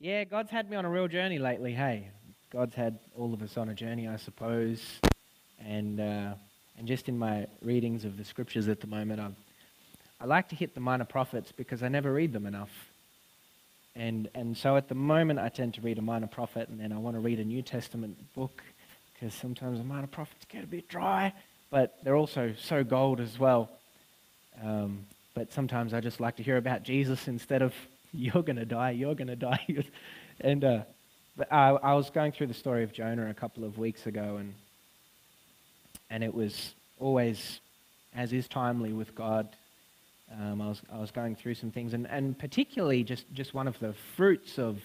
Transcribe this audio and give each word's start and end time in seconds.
Yeah, 0.00 0.24
God's 0.24 0.50
had 0.50 0.68
me 0.68 0.76
on 0.76 0.84
a 0.84 0.90
real 0.90 1.08
journey 1.08 1.38
lately. 1.38 1.72
Hey, 1.72 2.08
God's 2.50 2.74
had 2.74 2.98
all 3.16 3.32
of 3.32 3.42
us 3.42 3.56
on 3.56 3.68
a 3.68 3.74
journey, 3.74 4.08
I 4.08 4.16
suppose. 4.16 4.80
And 5.64 6.00
uh, 6.00 6.34
and 6.76 6.88
just 6.88 7.08
in 7.08 7.16
my 7.16 7.46
readings 7.62 8.04
of 8.04 8.16
the 8.16 8.24
scriptures 8.24 8.68
at 8.68 8.80
the 8.80 8.86
moment, 8.86 9.20
i 9.20 9.30
I 10.20 10.26
like 10.26 10.48
to 10.48 10.56
hit 10.56 10.74
the 10.74 10.80
minor 10.80 11.04
prophets 11.04 11.52
because 11.52 11.82
I 11.82 11.88
never 11.88 12.12
read 12.12 12.32
them 12.32 12.44
enough. 12.44 12.70
And 13.94 14.28
and 14.34 14.56
so 14.56 14.76
at 14.76 14.88
the 14.88 14.94
moment, 14.96 15.38
I 15.38 15.48
tend 15.48 15.74
to 15.74 15.80
read 15.80 15.98
a 15.98 16.02
minor 16.02 16.26
prophet, 16.26 16.68
and 16.68 16.80
then 16.80 16.92
I 16.92 16.98
want 16.98 17.14
to 17.14 17.20
read 17.20 17.38
a 17.38 17.44
New 17.44 17.62
Testament 17.62 18.16
book 18.34 18.62
because 19.14 19.32
sometimes 19.32 19.78
the 19.78 19.84
minor 19.84 20.08
prophets 20.08 20.44
get 20.48 20.64
a 20.64 20.66
bit 20.66 20.88
dry, 20.88 21.32
but 21.70 21.98
they're 22.02 22.16
also 22.16 22.52
so 22.58 22.82
gold 22.82 23.20
as 23.20 23.38
well. 23.38 23.70
Um, 24.60 25.06
but 25.34 25.52
sometimes 25.52 25.94
I 25.94 26.00
just 26.00 26.18
like 26.20 26.36
to 26.36 26.42
hear 26.42 26.56
about 26.56 26.82
Jesus 26.82 27.28
instead 27.28 27.62
of 27.62 27.72
you're 28.14 28.42
going 28.42 28.56
to 28.56 28.64
die, 28.64 28.92
you're 28.92 29.14
going 29.14 29.28
to 29.28 29.36
die. 29.36 29.84
and 30.40 30.64
uh, 30.64 30.82
I, 31.50 31.70
I 31.70 31.94
was 31.94 32.10
going 32.10 32.32
through 32.32 32.46
the 32.46 32.54
story 32.54 32.84
of 32.84 32.92
Jonah 32.92 33.28
a 33.28 33.34
couple 33.34 33.64
of 33.64 33.76
weeks 33.78 34.06
ago, 34.06 34.36
and 34.38 34.54
and 36.10 36.22
it 36.22 36.32
was 36.32 36.74
always, 37.00 37.60
as 38.14 38.32
is 38.32 38.46
timely 38.46 38.92
with 38.92 39.14
God. 39.14 39.48
Um, 40.32 40.62
I 40.62 40.68
was 40.68 40.82
I 40.92 40.98
was 40.98 41.10
going 41.10 41.34
through 41.34 41.54
some 41.54 41.70
things, 41.70 41.92
and, 41.92 42.06
and 42.06 42.38
particularly 42.38 43.02
just, 43.02 43.24
just 43.32 43.52
one 43.52 43.66
of 43.66 43.78
the 43.80 43.94
fruits 44.16 44.58
of, 44.58 44.78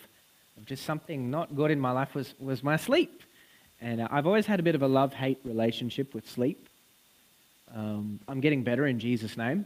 of 0.57 0.65
just 0.65 0.85
something 0.85 1.29
not 1.29 1.55
good 1.55 1.71
in 1.71 1.79
my 1.79 1.91
life 1.91 2.15
was 2.15 2.33
was 2.39 2.63
my 2.63 2.77
sleep, 2.77 3.21
and 3.79 4.01
uh, 4.01 4.07
I've 4.09 4.25
always 4.25 4.47
had 4.47 4.59
a 4.59 4.63
bit 4.63 4.75
of 4.75 4.81
a 4.81 4.87
love 4.87 5.13
hate 5.13 5.39
relationship 5.43 6.13
with 6.13 6.27
sleep. 6.27 6.67
Um, 7.75 8.19
I'm 8.27 8.39
getting 8.39 8.63
better 8.63 8.87
in 8.87 8.99
Jesus' 8.99 9.37
name, 9.37 9.65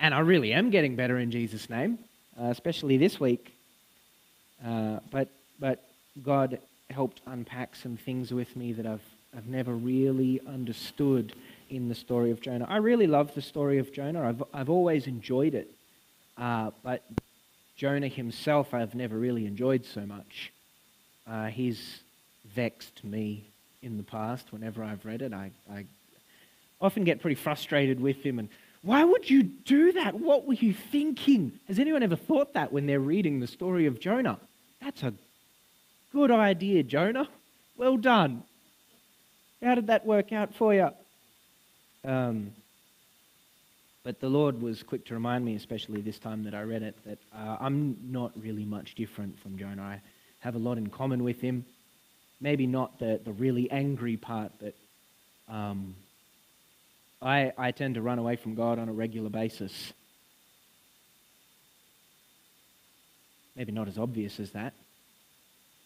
and 0.00 0.12
I 0.12 0.18
really 0.20 0.52
am 0.52 0.70
getting 0.70 0.96
better 0.96 1.18
in 1.18 1.30
Jesus' 1.30 1.70
name 1.70 1.98
uh, 2.40 2.46
especially 2.46 2.96
this 2.96 3.20
week. 3.20 3.54
Uh, 4.64 4.98
but, 5.10 5.28
but 5.58 5.84
God 6.22 6.58
helped 6.90 7.20
unpack 7.26 7.76
some 7.76 7.96
things 7.96 8.32
with 8.32 8.54
me 8.56 8.72
that 8.72 8.86
I've, 8.86 9.02
I've 9.36 9.46
never 9.46 9.74
really 9.74 10.40
understood 10.46 11.34
in 11.70 11.88
the 11.88 11.94
story 11.94 12.30
of 12.30 12.40
Jonah. 12.40 12.66
I 12.68 12.76
really 12.76 13.06
love 13.06 13.34
the 13.34 13.42
story 13.42 13.78
of 13.78 13.92
Jonah. 13.92 14.28
I've, 14.28 14.42
I've 14.52 14.70
always 14.70 15.06
enjoyed 15.06 15.54
it. 15.54 15.70
Uh, 16.36 16.70
but 16.82 17.04
Jonah 17.76 18.08
himself, 18.08 18.74
I've 18.74 18.94
never 18.94 19.18
really 19.18 19.46
enjoyed 19.46 19.84
so 19.84 20.06
much. 20.06 20.52
Uh, 21.26 21.46
he's 21.46 22.00
vexed 22.54 23.02
me 23.04 23.44
in 23.82 23.96
the 23.96 24.02
past 24.02 24.52
whenever 24.52 24.84
I've 24.84 25.04
read 25.04 25.22
it. 25.22 25.32
I, 25.32 25.50
I 25.70 25.84
often 26.80 27.04
get 27.04 27.20
pretty 27.20 27.34
frustrated 27.34 28.00
with 28.00 28.22
him 28.22 28.38
and 28.38 28.48
why 28.84 29.02
would 29.02 29.30
you 29.30 29.42
do 29.42 29.92
that? 29.92 30.14
What 30.14 30.46
were 30.46 30.54
you 30.54 30.74
thinking? 30.74 31.58
Has 31.68 31.78
anyone 31.78 32.02
ever 32.02 32.16
thought 32.16 32.52
that 32.52 32.70
when 32.70 32.86
they're 32.86 33.00
reading 33.00 33.40
the 33.40 33.46
story 33.46 33.86
of 33.86 33.98
Jonah? 33.98 34.38
That's 34.82 35.02
a 35.02 35.14
good 36.12 36.30
idea, 36.30 36.82
Jonah. 36.82 37.26
Well 37.78 37.96
done. 37.96 38.42
How 39.62 39.74
did 39.74 39.86
that 39.86 40.04
work 40.04 40.32
out 40.32 40.54
for 40.54 40.74
you? 40.74 40.90
Um, 42.04 42.52
but 44.02 44.20
the 44.20 44.28
Lord 44.28 44.60
was 44.60 44.82
quick 44.82 45.06
to 45.06 45.14
remind 45.14 45.46
me, 45.46 45.54
especially 45.54 46.02
this 46.02 46.18
time 46.18 46.44
that 46.44 46.54
I 46.54 46.60
read 46.60 46.82
it, 46.82 46.94
that 47.06 47.18
uh, 47.34 47.56
I'm 47.58 47.96
not 48.04 48.32
really 48.36 48.66
much 48.66 48.94
different 48.94 49.40
from 49.40 49.56
Jonah. 49.56 49.82
I 49.82 50.00
have 50.40 50.56
a 50.56 50.58
lot 50.58 50.76
in 50.76 50.88
common 50.88 51.24
with 51.24 51.40
him. 51.40 51.64
Maybe 52.38 52.66
not 52.66 52.98
the, 52.98 53.18
the 53.24 53.32
really 53.32 53.70
angry 53.70 54.18
part 54.18 54.52
that 54.60 54.76
um, 55.48 55.94
I, 57.22 57.52
I 57.56 57.70
tend 57.72 57.94
to 57.94 58.02
run 58.02 58.18
away 58.18 58.36
from 58.36 58.54
God 58.54 58.78
on 58.78 58.88
a 58.88 58.92
regular 58.92 59.30
basis. 59.30 59.92
Maybe 63.56 63.72
not 63.72 63.88
as 63.88 63.98
obvious 63.98 64.40
as 64.40 64.50
that, 64.50 64.74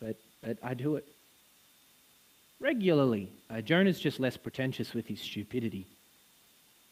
but, 0.01 0.17
but 0.43 0.57
I 0.63 0.75
do 0.75 0.97
it 0.97 1.07
regularly. 2.61 3.31
Uh, 3.51 3.61
Jonah's 3.61 4.01
just 4.01 4.19
less 4.19 4.37
pretentious 4.37 4.95
with 4.95 5.07
his 5.07 5.21
stupidity, 5.21 5.87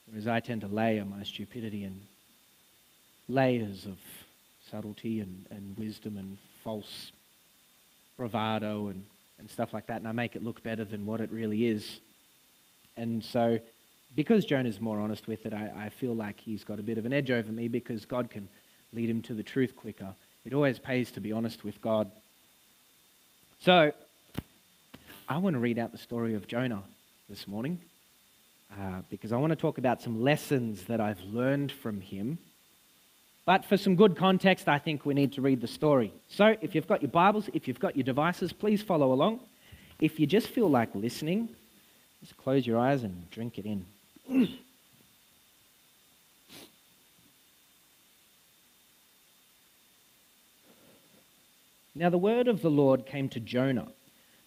whereas 0.07 0.29
I 0.29 0.41
tend 0.41 0.61
to 0.61 0.69
layer 0.69 1.05
my 1.05 1.23
stupidity 1.23 1.85
in 1.85 2.01
layers 3.29 3.87
of 3.87 3.97
subtlety 4.71 5.21
and, 5.21 5.47
and 5.51 5.77
wisdom 5.79 6.17
and 6.17 6.37
false 6.63 7.11
bravado 8.17 8.89
and, 8.89 9.05
and 9.39 9.51
stuff 9.51 9.73
like 9.73 9.87
that, 9.87 9.99
and 9.99 10.09
I 10.09 10.13
make 10.13 10.37
it 10.37 10.43
look 10.43 10.63
better 10.63 10.85
than 10.85 11.07
what 11.07 11.21
it 11.21 11.31
really 11.31 11.67
is. 11.67 12.01
And 12.97 13.25
so 13.25 13.59
because 14.17 14.47
Jonah's 14.47 14.81
more 14.81 14.99
honest 14.99 15.29
with 15.29 15.45
it, 15.45 15.53
I, 15.53 15.71
I 15.77 15.89
feel 15.91 16.17
like 16.17 16.41
he's 16.41 16.65
got 16.65 16.81
a 16.81 16.83
bit 16.83 16.97
of 16.97 17.05
an 17.05 17.13
edge 17.13 17.31
over 17.31 17.53
me 17.53 17.69
because 17.69 18.07
God 18.07 18.31
can 18.31 18.49
lead 18.93 19.11
him 19.11 19.21
to 19.23 19.35
the 19.35 19.43
truth 19.43 19.77
quicker. 19.77 20.15
It 20.45 20.55
always 20.55 20.79
pays 20.79 21.11
to 21.13 21.21
be 21.21 21.33
honest 21.33 21.63
with 21.63 21.81
God. 21.83 22.11
So, 23.61 23.93
I 25.29 25.39
want 25.39 25.55
to 25.55 25.61
read 25.61 25.79
out 25.79 25.93
the 25.93 25.99
story 25.99 26.35
of 26.35 26.49
Jonah 26.49 26.83
this 27.29 27.47
morning 27.47 27.79
uh, 28.73 29.03
because 29.11 29.33
I 29.33 29.37
want 29.37 29.51
to 29.51 29.57
talk 29.57 29.77
about 29.77 30.01
some 30.01 30.23
lessons 30.23 30.85
that 30.85 31.01
I've 31.01 31.21
learned 31.21 31.71
from 31.71 32.01
him. 32.01 32.39
But 33.45 33.65
for 33.65 33.77
some 33.77 33.97
good 33.97 34.17
context, 34.17 34.69
I 34.69 34.79
think 34.79 35.05
we 35.05 35.15
need 35.15 35.33
to 35.35 35.43
read 35.43 35.61
the 35.61 35.69
story. 35.69 36.13
So, 36.29 36.57
if 36.63 36.75
you've 36.75 36.89
got 36.89 37.03
your 37.03 37.11
Bibles, 37.11 37.51
if 37.53 37.69
you've 37.69 37.81
got 37.81 37.97
your 37.97 38.05
devices, 38.05 38.53
please 38.53 38.83
follow 38.83 39.13
along. 39.13 39.41
If 40.01 40.19
you 40.19 40.27
just 40.27 40.49
feel 40.49 40.69
like 40.69 40.95
listening, 40.95 41.51
just 42.21 42.37
close 42.39 42.67
your 42.67 42.79
eyes 42.79 43.03
and 43.03 43.29
drink 43.31 43.59
it 43.59 43.67
in. 43.67 43.85
now 51.95 52.11
the 52.11 52.19
word 52.19 52.49
of 52.49 52.61
the 52.63 52.71
Lord 52.71 53.07
came 53.07 53.29
to 53.29 53.39
Jonah, 53.39 53.87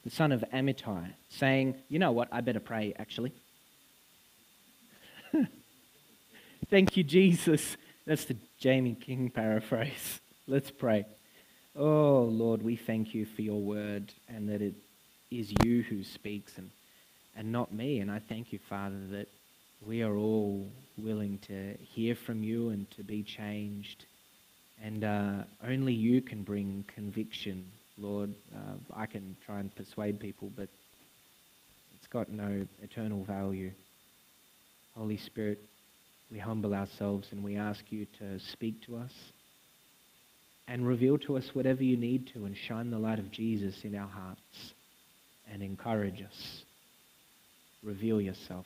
the 0.04 0.10
son 0.10 0.34
of 0.34 0.44
Amittai, 0.54 1.14
saying, 1.30 1.76
You 1.88 2.00
know 2.00 2.12
what? 2.12 2.28
I 2.32 2.42
better 2.42 2.60
pray, 2.60 2.94
actually. 3.00 3.32
Thank 6.70 6.98
you, 6.98 7.04
Jesus. 7.04 7.78
That's 8.06 8.26
the 8.26 8.36
Jamie 8.58 8.96
King 8.96 9.30
paraphrase. 9.30 10.20
Let's 10.48 10.72
pray. 10.72 11.06
Oh, 11.76 12.24
Lord, 12.24 12.62
we 12.64 12.76
thank 12.76 13.14
you 13.14 13.26
for 13.26 13.42
your 13.42 13.62
word 13.62 14.12
and 14.28 14.50
that 14.50 14.62
it 14.62 14.74
is 15.32 15.54
you 15.64 15.84
who 15.84 16.04
speaks 16.04 16.58
and, 16.58 16.72
and 17.36 17.52
not 17.52 17.72
me. 17.72 18.00
And 18.00 18.12
I 18.12 18.20
thank 18.20 18.52
you, 18.52 18.60
Father, 18.68 19.00
that 19.12 19.30
we 19.82 20.02
are 20.02 20.16
all 20.18 20.70
willing 20.98 21.40
to 21.48 21.78
hear 21.80 22.16
from 22.16 22.44
you 22.44 22.70
and 22.70 22.90
to 22.92 23.04
be 23.04 23.24
changed. 23.24 24.06
And 24.84 25.04
uh, 25.04 25.44
only 25.66 25.94
you 25.94 26.22
can 26.22 26.44
bring 26.44 26.86
conviction, 26.94 27.66
Lord. 27.98 28.34
Uh, 28.54 28.76
I 28.94 29.06
can 29.06 29.36
try 29.46 29.60
and 29.60 29.74
persuade 29.76 30.20
people, 30.20 30.52
but 30.56 30.70
it's 31.98 32.08
got 32.08 32.30
no 32.30 32.66
eternal 32.82 33.24
value. 33.24 33.72
Holy 34.96 35.18
Spirit, 35.18 35.60
we 36.32 36.40
humble 36.40 36.74
ourselves 36.74 37.28
and 37.32 37.44
we 37.44 37.56
ask 37.56 37.84
you 37.90 38.06
to 38.20 38.40
speak 38.40 38.82
to 38.84 38.98
us 38.98 39.14
and 40.68 40.88
reveal 40.88 41.18
to 41.18 41.38
us 41.38 41.50
whatever 41.54 41.84
you 41.84 41.98
need 41.98 42.28
to 42.34 42.46
and 42.46 42.56
shine 42.56 42.92
the 42.92 43.00
light 43.00 43.18
of 43.18 43.32
Jesus 43.32 43.84
in 43.84 43.96
our 43.96 44.08
hearts 44.08 44.74
and 45.52 45.64
encourage 45.64 46.22
us. 46.22 46.64
Reveal 47.82 48.22
yourself. 48.22 48.66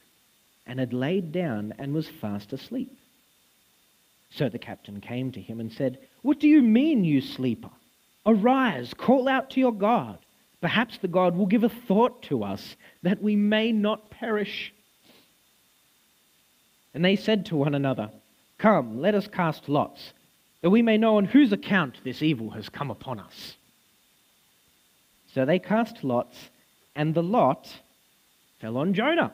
and 0.71 0.79
had 0.79 0.93
laid 0.93 1.33
down 1.33 1.73
and 1.79 1.93
was 1.93 2.07
fast 2.07 2.53
asleep. 2.53 2.97
So 4.29 4.47
the 4.47 4.57
captain 4.57 5.01
came 5.01 5.33
to 5.33 5.41
him 5.41 5.59
and 5.59 5.69
said, 5.69 5.99
What 6.21 6.39
do 6.39 6.47
you 6.47 6.61
mean, 6.61 7.03
you 7.03 7.19
sleeper? 7.19 7.71
Arise, 8.25 8.93
call 8.93 9.27
out 9.27 9.49
to 9.49 9.59
your 9.59 9.73
God. 9.73 10.17
Perhaps 10.61 10.99
the 10.99 11.09
God 11.09 11.35
will 11.35 11.45
give 11.45 11.65
a 11.65 11.69
thought 11.69 12.23
to 12.23 12.45
us 12.45 12.77
that 13.03 13.21
we 13.21 13.35
may 13.35 13.73
not 13.73 14.11
perish. 14.11 14.73
And 16.93 17.03
they 17.03 17.17
said 17.17 17.47
to 17.47 17.57
one 17.57 17.75
another, 17.75 18.09
Come, 18.57 19.01
let 19.01 19.13
us 19.13 19.27
cast 19.27 19.67
lots, 19.67 20.13
that 20.61 20.69
we 20.69 20.81
may 20.81 20.97
know 20.97 21.17
on 21.17 21.25
whose 21.25 21.51
account 21.51 21.97
this 22.05 22.21
evil 22.21 22.51
has 22.51 22.69
come 22.69 22.89
upon 22.89 23.19
us. 23.19 23.57
So 25.33 25.43
they 25.43 25.59
cast 25.59 26.05
lots, 26.05 26.37
and 26.95 27.13
the 27.13 27.23
lot 27.23 27.67
fell 28.61 28.77
on 28.77 28.93
Jonah. 28.93 29.33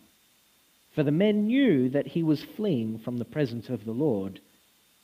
For 0.93 1.03
the 1.03 1.11
men 1.11 1.47
knew 1.47 1.89
that 1.89 2.07
he 2.07 2.23
was 2.23 2.43
fleeing 2.43 2.99
from 2.99 3.17
the 3.17 3.25
presence 3.25 3.69
of 3.69 3.85
the 3.85 3.93
Lord 3.93 4.41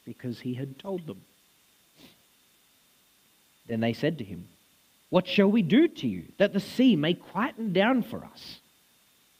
because 0.05 0.41
he 0.41 0.53
had 0.55 0.77
told 0.77 1.07
them. 1.07 1.21
Then 3.67 3.79
they 3.79 3.93
said 3.93 4.17
to 4.17 4.23
him, 4.23 4.47
What 5.09 5.27
shall 5.27 5.49
we 5.49 5.61
do 5.61 5.87
to 5.87 6.07
you 6.07 6.25
that 6.37 6.53
the 6.53 6.59
sea 6.59 6.95
may 6.95 7.13
quieten 7.13 7.73
down 7.73 8.03
for 8.03 8.23
us? 8.23 8.59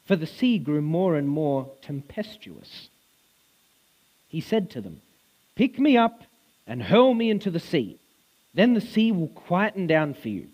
For 0.05 0.15
the 0.15 0.25
sea 0.25 0.57
grew 0.57 0.81
more 0.81 1.17
and 1.17 1.27
more 1.27 1.69
tempestuous. 1.81 2.89
He 4.29 4.41
said 4.41 4.69
to 4.71 4.81
them, 4.81 5.01
Pick 5.55 5.79
me 5.79 5.97
up 5.97 6.23
and 6.65 6.83
hurl 6.83 7.13
me 7.13 7.29
into 7.29 7.51
the 7.51 7.59
sea. 7.59 7.99
Then 8.53 8.73
the 8.73 8.81
sea 8.81 9.11
will 9.11 9.27
quieten 9.27 9.87
down 9.87 10.13
for 10.13 10.29
you, 10.29 10.47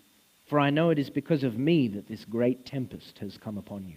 for 0.46 0.58
I 0.58 0.70
know 0.70 0.90
it 0.90 0.98
is 0.98 1.10
because 1.10 1.44
of 1.44 1.58
me 1.58 1.88
that 1.88 2.08
this 2.08 2.24
great 2.24 2.66
tempest 2.66 3.18
has 3.20 3.38
come 3.38 3.58
upon 3.58 3.86
you. 3.86 3.96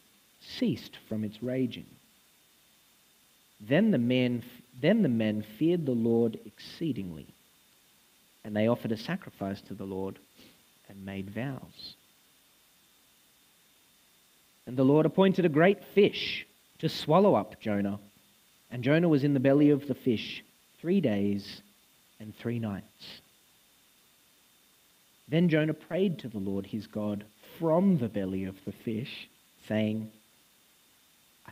ceased 0.41 0.97
from 1.07 1.23
its 1.23 1.41
raging. 1.41 1.85
Then 3.59 3.91
the 3.91 3.97
men 3.97 4.43
then 4.79 5.03
the 5.03 5.09
men 5.09 5.43
feared 5.59 5.85
the 5.85 5.91
Lord 5.91 6.39
exceedingly, 6.45 7.27
and 8.43 8.55
they 8.55 8.67
offered 8.67 8.91
a 8.91 8.97
sacrifice 8.97 9.61
to 9.63 9.73
the 9.73 9.85
Lord 9.85 10.17
and 10.89 11.05
made 11.05 11.29
vows. 11.29 11.95
And 14.65 14.77
the 14.77 14.85
Lord 14.85 15.05
appointed 15.05 15.45
a 15.45 15.49
great 15.49 15.83
fish 15.83 16.47
to 16.79 16.89
swallow 16.89 17.35
up 17.35 17.59
Jonah, 17.59 17.99
and 18.71 18.83
Jonah 18.83 19.09
was 19.09 19.23
in 19.23 19.33
the 19.33 19.39
belly 19.39 19.69
of 19.69 19.87
the 19.87 19.95
fish 19.95 20.43
three 20.79 21.01
days 21.01 21.61
and 22.19 22.35
three 22.35 22.57
nights. 22.57 23.21
Then 25.27 25.49
Jonah 25.49 25.73
prayed 25.73 26.19
to 26.19 26.27
the 26.27 26.39
Lord 26.39 26.65
his 26.65 26.87
God 26.87 27.23
from 27.59 27.97
the 27.97 28.09
belly 28.09 28.45
of 28.45 28.55
the 28.65 28.71
fish, 28.71 29.29
saying, 29.67 30.11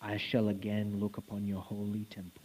I 0.00 0.18
shall 0.18 0.48
again 0.48 1.00
look 1.00 1.16
upon 1.16 1.46
your 1.46 1.60
holy 1.60 2.04
temple. 2.10 2.42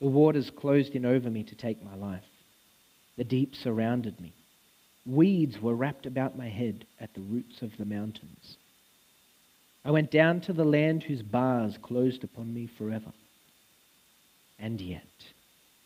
The 0.00 0.08
waters 0.08 0.50
closed 0.50 0.94
in 0.94 1.04
over 1.04 1.30
me 1.30 1.44
to 1.44 1.54
take 1.54 1.82
my 1.82 1.94
life. 1.94 2.24
The 3.16 3.24
deep 3.24 3.54
surrounded 3.54 4.20
me. 4.20 4.32
Weeds 5.04 5.60
were 5.60 5.74
wrapped 5.74 6.06
about 6.06 6.38
my 6.38 6.48
head 6.48 6.86
at 7.00 7.14
the 7.14 7.20
roots 7.20 7.62
of 7.62 7.76
the 7.76 7.84
mountains. 7.84 8.56
I 9.84 9.90
went 9.90 10.10
down 10.10 10.40
to 10.42 10.52
the 10.52 10.64
land 10.64 11.02
whose 11.02 11.22
bars 11.22 11.76
closed 11.82 12.22
upon 12.24 12.54
me 12.54 12.68
forever. 12.78 13.12
And 14.58 14.80
yet, 14.80 15.02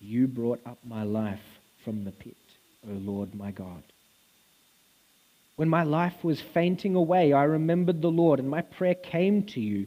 you 0.01 0.27
brought 0.27 0.61
up 0.67 0.79
my 0.85 1.03
life 1.03 1.41
from 1.85 2.05
the 2.05 2.13
pit, 2.13 2.37
O 2.87 2.93
Lord 2.93 3.35
my 3.35 3.51
God. 3.51 3.83
When 5.57 5.71
my 5.71 5.83
life 5.85 6.23
was 6.23 6.43
fainting 6.53 6.95
away, 6.95 7.33
I 7.33 7.45
remembered 7.45 8.03
the 8.03 8.11
Lord, 8.11 8.39
and 8.39 8.51
my 8.51 8.61
prayer 8.61 8.95
came 8.95 9.43
to 9.45 9.61
you 9.61 9.87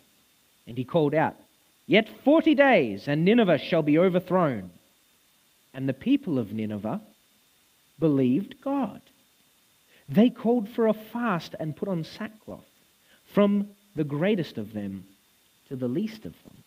And 0.67 0.77
he 0.77 0.83
called 0.83 1.13
out, 1.13 1.35
Yet 1.87 2.07
forty 2.23 2.55
days, 2.55 3.07
and 3.07 3.25
Nineveh 3.25 3.57
shall 3.57 3.83
be 3.83 3.97
overthrown. 3.97 4.71
And 5.73 5.87
the 5.87 5.93
people 5.93 6.37
of 6.37 6.53
Nineveh 6.53 7.01
believed 7.99 8.61
God. 8.61 9.01
They 10.07 10.29
called 10.29 10.69
for 10.69 10.87
a 10.87 10.93
fast 10.93 11.55
and 11.59 11.75
put 11.75 11.87
on 11.87 12.03
sackcloth, 12.03 12.65
from 13.25 13.69
the 13.95 14.03
greatest 14.03 14.57
of 14.57 14.73
them 14.73 15.05
to 15.69 15.75
the 15.75 15.87
least 15.87 16.25
of 16.25 16.33
them. 16.43 16.63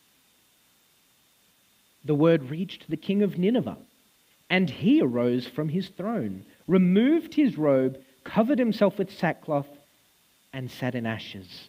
The 2.04 2.14
word 2.14 2.50
reached 2.50 2.88
the 2.88 2.96
king 2.96 3.22
of 3.22 3.38
Nineveh, 3.38 3.78
and 4.50 4.68
he 4.68 5.00
arose 5.00 5.46
from 5.46 5.68
his 5.68 5.88
throne, 5.88 6.44
removed 6.66 7.34
his 7.34 7.56
robe, 7.56 7.98
covered 8.24 8.58
himself 8.58 8.98
with 8.98 9.10
sackcloth, 9.10 9.68
and 10.52 10.70
sat 10.70 10.94
in 10.94 11.06
ashes 11.06 11.68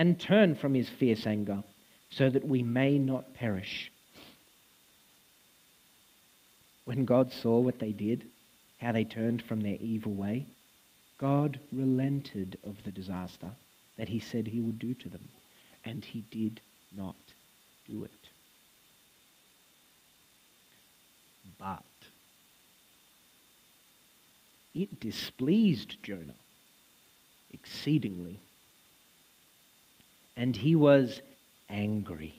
and 0.00 0.18
turn 0.18 0.54
from 0.54 0.72
his 0.72 0.88
fierce 0.88 1.26
anger, 1.26 1.62
so 2.08 2.30
that 2.30 2.48
we 2.48 2.62
may 2.62 2.98
not 2.98 3.34
perish. 3.34 3.92
When 6.86 7.04
God 7.04 7.30
saw 7.30 7.60
what 7.60 7.78
they 7.80 7.92
did, 7.92 8.24
how 8.78 8.92
they 8.92 9.04
turned 9.04 9.42
from 9.42 9.60
their 9.60 9.76
evil 9.78 10.14
way, 10.14 10.46
God 11.18 11.60
relented 11.70 12.56
of 12.64 12.82
the 12.82 12.90
disaster 12.90 13.50
that 13.98 14.08
he 14.08 14.20
said 14.20 14.46
he 14.46 14.62
would 14.62 14.78
do 14.78 14.94
to 14.94 15.10
them, 15.10 15.28
and 15.84 16.02
he 16.02 16.24
did 16.30 16.62
not 16.96 17.16
do 17.86 18.04
it. 18.04 18.10
But 21.58 21.84
it 24.74 24.98
displeased 24.98 26.02
Jonah 26.02 26.40
exceedingly, 27.52 28.40
and 30.40 30.56
he 30.56 30.74
was 30.74 31.20
angry. 31.68 32.34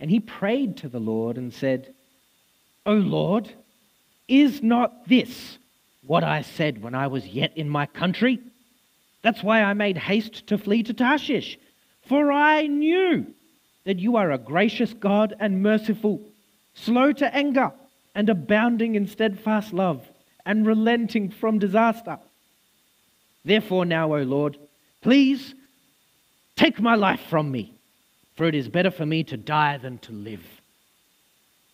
And 0.00 0.10
he 0.10 0.18
prayed 0.18 0.78
to 0.78 0.88
the 0.88 0.98
Lord 0.98 1.36
and 1.36 1.52
said, 1.52 1.92
O 2.86 2.94
Lord, 2.94 3.52
is 4.26 4.62
not 4.62 5.06
this 5.06 5.58
what 6.06 6.24
I 6.24 6.40
said 6.40 6.82
when 6.82 6.94
I 6.94 7.08
was 7.08 7.26
yet 7.26 7.58
in 7.58 7.68
my 7.68 7.84
country? 7.84 8.40
That's 9.20 9.42
why 9.42 9.62
I 9.62 9.74
made 9.74 9.98
haste 9.98 10.46
to 10.46 10.56
flee 10.56 10.82
to 10.84 10.94
Tarshish, 10.94 11.58
for 12.08 12.32
I 12.32 12.66
knew 12.66 13.26
that 13.84 13.98
you 13.98 14.16
are 14.16 14.30
a 14.30 14.38
gracious 14.38 14.94
God 14.94 15.34
and 15.38 15.62
merciful, 15.62 16.22
slow 16.72 17.12
to 17.12 17.34
anger, 17.34 17.70
and 18.14 18.30
abounding 18.30 18.94
in 18.94 19.06
steadfast 19.06 19.74
love, 19.74 20.08
and 20.46 20.66
relenting 20.66 21.28
from 21.28 21.58
disaster. 21.58 22.18
Therefore, 23.44 23.84
now, 23.84 24.14
O 24.14 24.22
Lord, 24.22 24.56
please 25.04 25.54
take 26.56 26.80
my 26.80 26.94
life 26.94 27.20
from 27.28 27.50
me, 27.50 27.74
for 28.36 28.46
it 28.46 28.54
is 28.54 28.68
better 28.68 28.90
for 28.90 29.04
me 29.04 29.22
to 29.22 29.36
die 29.36 29.76
than 29.76 29.98
to 29.98 30.12
live. 30.12 30.44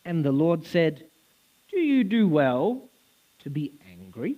And 0.04 0.24
the 0.24 0.32
Lord 0.32 0.66
said, 0.66 1.04
Do 1.70 1.78
you 1.78 2.02
do 2.02 2.26
well 2.26 2.88
to 3.44 3.48
be 3.48 3.72
angry? 3.88 4.36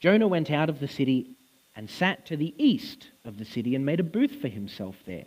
Jonah 0.00 0.26
went 0.26 0.50
out 0.50 0.70
of 0.70 0.80
the 0.80 0.88
city 0.88 1.32
and 1.76 1.90
sat 1.90 2.24
to 2.26 2.36
the 2.36 2.54
east 2.56 3.08
of 3.26 3.38
the 3.38 3.44
city 3.44 3.74
and 3.74 3.84
made 3.84 4.00
a 4.00 4.14
booth 4.16 4.40
for 4.40 4.48
himself 4.48 4.96
there. 5.04 5.26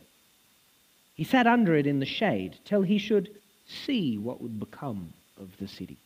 He 1.13 1.23
sat 1.23 1.45
under 1.45 1.75
it 1.75 1.85
in 1.85 1.99
the 1.99 2.07
shade 2.07 2.57
till 2.65 2.81
he 2.81 2.97
should 2.97 3.29
see 3.67 4.17
what 4.17 4.41
would 4.41 4.59
become 4.59 5.13
of 5.39 5.55
the 5.59 5.67
city. 5.67 5.99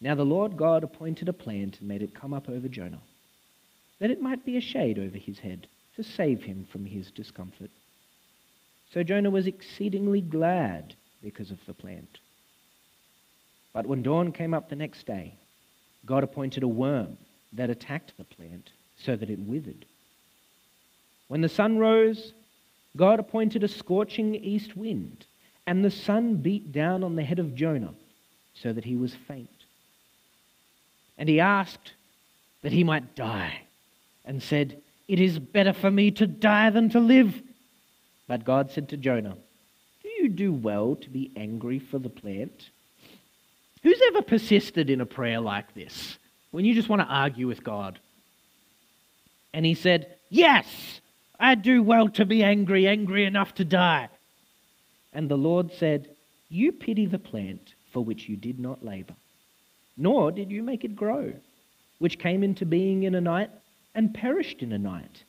Now 0.00 0.14
the 0.14 0.24
Lord 0.24 0.56
God 0.56 0.84
appointed 0.84 1.28
a 1.28 1.32
plant 1.32 1.80
and 1.80 1.88
made 1.88 2.02
it 2.02 2.14
come 2.14 2.32
up 2.32 2.48
over 2.48 2.68
Jonah, 2.68 3.00
that 3.98 4.10
it 4.10 4.22
might 4.22 4.44
be 4.44 4.56
a 4.56 4.60
shade 4.60 4.98
over 4.98 5.18
his 5.18 5.38
head 5.38 5.66
to 5.96 6.04
save 6.04 6.42
him 6.42 6.66
from 6.70 6.86
his 6.86 7.10
discomfort. 7.10 7.70
So 8.92 9.02
Jonah 9.02 9.30
was 9.30 9.46
exceedingly 9.46 10.20
glad 10.20 10.94
because 11.22 11.50
of 11.50 11.58
the 11.66 11.74
plant. 11.74 12.18
But 13.72 13.86
when 13.86 14.02
dawn 14.02 14.32
came 14.32 14.54
up 14.54 14.68
the 14.68 14.76
next 14.76 15.04
day, 15.04 15.34
God 16.06 16.22
appointed 16.22 16.62
a 16.62 16.68
worm 16.68 17.18
that 17.52 17.70
attacked 17.70 18.12
the 18.16 18.24
plant 18.24 18.70
so 18.96 19.16
that 19.16 19.30
it 19.30 19.38
withered. 19.38 19.84
When 21.26 21.40
the 21.40 21.48
sun 21.48 21.78
rose, 21.78 22.32
God 22.96 23.20
appointed 23.20 23.62
a 23.62 23.68
scorching 23.68 24.34
east 24.34 24.76
wind, 24.76 25.26
and 25.66 25.84
the 25.84 25.90
sun 25.90 26.36
beat 26.36 26.72
down 26.72 27.04
on 27.04 27.16
the 27.16 27.22
head 27.22 27.38
of 27.38 27.54
Jonah 27.54 27.94
so 28.54 28.72
that 28.72 28.84
he 28.84 28.96
was 28.96 29.14
faint. 29.26 29.57
And 31.18 31.28
he 31.28 31.40
asked 31.40 31.92
that 32.62 32.72
he 32.72 32.84
might 32.84 33.14
die, 33.14 33.62
and 34.24 34.42
said, 34.42 34.80
It 35.08 35.20
is 35.20 35.38
better 35.38 35.72
for 35.72 35.90
me 35.90 36.10
to 36.12 36.26
die 36.26 36.70
than 36.70 36.88
to 36.90 37.00
live. 37.00 37.42
But 38.26 38.44
God 38.44 38.70
said 38.70 38.88
to 38.90 38.96
Jonah, 38.96 39.36
Do 40.02 40.08
you 40.08 40.28
do 40.28 40.52
well 40.52 40.96
to 40.96 41.10
be 41.10 41.32
angry 41.36 41.78
for 41.78 41.98
the 41.98 42.08
plant? 42.08 42.70
Who's 43.82 44.00
ever 44.08 44.22
persisted 44.22 44.90
in 44.90 45.00
a 45.00 45.06
prayer 45.06 45.40
like 45.40 45.74
this 45.74 46.18
when 46.50 46.64
you 46.64 46.74
just 46.74 46.88
want 46.88 47.02
to 47.02 47.08
argue 47.08 47.46
with 47.46 47.64
God? 47.64 47.98
And 49.52 49.64
he 49.64 49.74
said, 49.74 50.16
Yes, 50.28 51.00
I 51.40 51.54
do 51.54 51.82
well 51.82 52.08
to 52.10 52.24
be 52.24 52.42
angry, 52.42 52.86
angry 52.86 53.24
enough 53.24 53.54
to 53.54 53.64
die. 53.64 54.08
And 55.12 55.28
the 55.28 55.38
Lord 55.38 55.72
said, 55.72 56.10
You 56.48 56.72
pity 56.72 57.06
the 57.06 57.18
plant 57.18 57.74
for 57.92 58.04
which 58.04 58.28
you 58.28 58.36
did 58.36 58.58
not 58.58 58.84
labor, 58.84 59.14
nor 59.98 60.32
did 60.32 60.50
you 60.50 60.62
make 60.62 60.84
it 60.84 60.96
grow, 60.96 61.34
which 61.98 62.18
came 62.18 62.42
into 62.42 62.64
being 62.64 63.02
in 63.02 63.14
a 63.14 63.20
night 63.20 63.50
and 63.94 64.14
perished 64.14 64.62
in 64.62 64.72
a 64.72 64.78
night. 64.78 65.24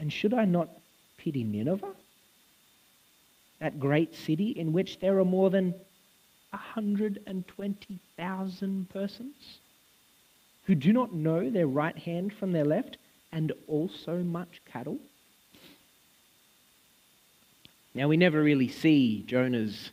And 0.00 0.12
should 0.12 0.34
I 0.34 0.46
not 0.46 0.70
pity 1.18 1.44
Nineveh, 1.44 1.94
that 3.60 3.78
great 3.78 4.12
city 4.14 4.50
in 4.50 4.72
which 4.72 4.98
there 5.00 5.18
are 5.18 5.24
more 5.24 5.50
than 5.50 5.74
120,000 6.50 8.90
persons 8.90 9.58
who 10.64 10.74
do 10.74 10.92
not 10.92 11.14
know 11.14 11.48
their 11.48 11.66
right 11.66 11.96
hand 11.96 12.32
from 12.32 12.52
their 12.52 12.64
left, 12.64 12.98
and 13.32 13.52
also 13.68 14.22
much 14.22 14.60
cattle. 14.64 14.98
Now, 17.94 18.08
we 18.08 18.16
never 18.16 18.42
really 18.42 18.68
see 18.68 19.22
Jonah's 19.22 19.90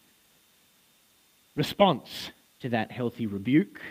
response 1.55 2.31
to 2.63 2.69
that 2.69 2.89
healthy 2.93 3.25
rebuke. 3.25 3.81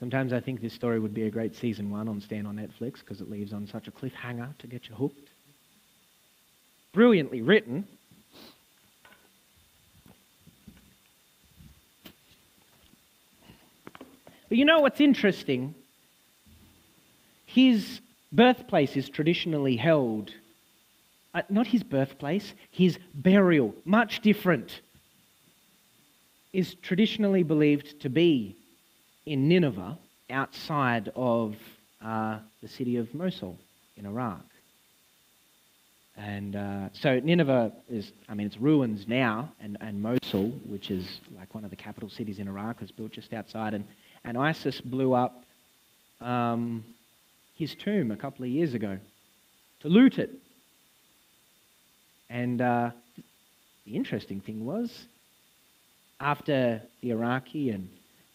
Sometimes 0.00 0.32
I 0.32 0.40
think 0.40 0.60
this 0.60 0.74
story 0.74 0.98
would 0.98 1.14
be 1.14 1.22
a 1.22 1.30
great 1.30 1.54
season 1.54 1.88
one 1.88 2.08
on 2.08 2.20
Stan 2.20 2.46
on 2.46 2.56
Netflix 2.56 2.98
because 2.98 3.20
it 3.20 3.30
leaves 3.30 3.52
on 3.52 3.64
such 3.68 3.86
a 3.86 3.92
cliffhanger 3.92 4.58
to 4.58 4.66
get 4.66 4.88
you 4.88 4.96
hooked. 4.96 5.30
Brilliantly 6.92 7.42
written, 7.42 7.86
But 14.48 14.58
you 14.58 14.64
know 14.64 14.80
what's 14.80 15.00
interesting? 15.00 15.74
His 17.44 18.00
birthplace 18.32 18.96
is 18.96 19.08
traditionally 19.08 19.76
held, 19.76 20.32
uh, 21.34 21.42
not 21.48 21.66
his 21.68 21.82
birthplace, 21.82 22.54
his 22.70 22.98
burial, 23.14 23.74
much 23.84 24.20
different, 24.20 24.80
is 26.56 26.74
traditionally 26.76 27.42
believed 27.42 28.00
to 28.00 28.08
be 28.08 28.56
in 29.26 29.46
Nineveh, 29.46 29.98
outside 30.30 31.12
of 31.14 31.54
uh, 32.02 32.38
the 32.62 32.68
city 32.68 32.96
of 32.96 33.12
Mosul 33.14 33.58
in 33.96 34.06
Iraq. 34.06 34.44
And 36.16 36.56
uh, 36.56 36.88
so 36.92 37.20
Nineveh 37.20 37.72
is, 37.90 38.12
I 38.28 38.34
mean, 38.34 38.46
it's 38.46 38.56
ruins 38.56 39.06
now, 39.06 39.52
and, 39.60 39.76
and 39.82 40.00
Mosul, 40.00 40.48
which 40.64 40.90
is 40.90 41.20
like 41.38 41.54
one 41.54 41.64
of 41.64 41.70
the 41.70 41.76
capital 41.76 42.08
cities 42.08 42.38
in 42.38 42.48
Iraq, 42.48 42.80
was 42.80 42.90
built 42.90 43.12
just 43.12 43.34
outside. 43.34 43.74
And 43.74 43.84
and 44.26 44.36
ISIS 44.36 44.80
blew 44.80 45.12
up 45.12 45.44
um, 46.20 46.84
his 47.54 47.74
tomb 47.74 48.10
a 48.10 48.16
couple 48.16 48.44
of 48.44 48.50
years 48.50 48.74
ago 48.74 48.98
to 49.80 49.88
loot 49.88 50.18
it. 50.18 50.30
And 52.28 52.60
uh, 52.60 52.90
the 53.84 53.94
interesting 53.94 54.40
thing 54.40 54.64
was, 54.64 55.06
after 56.20 56.82
the 57.02 57.10
Iraqi 57.10 57.70
and, 57.70 57.88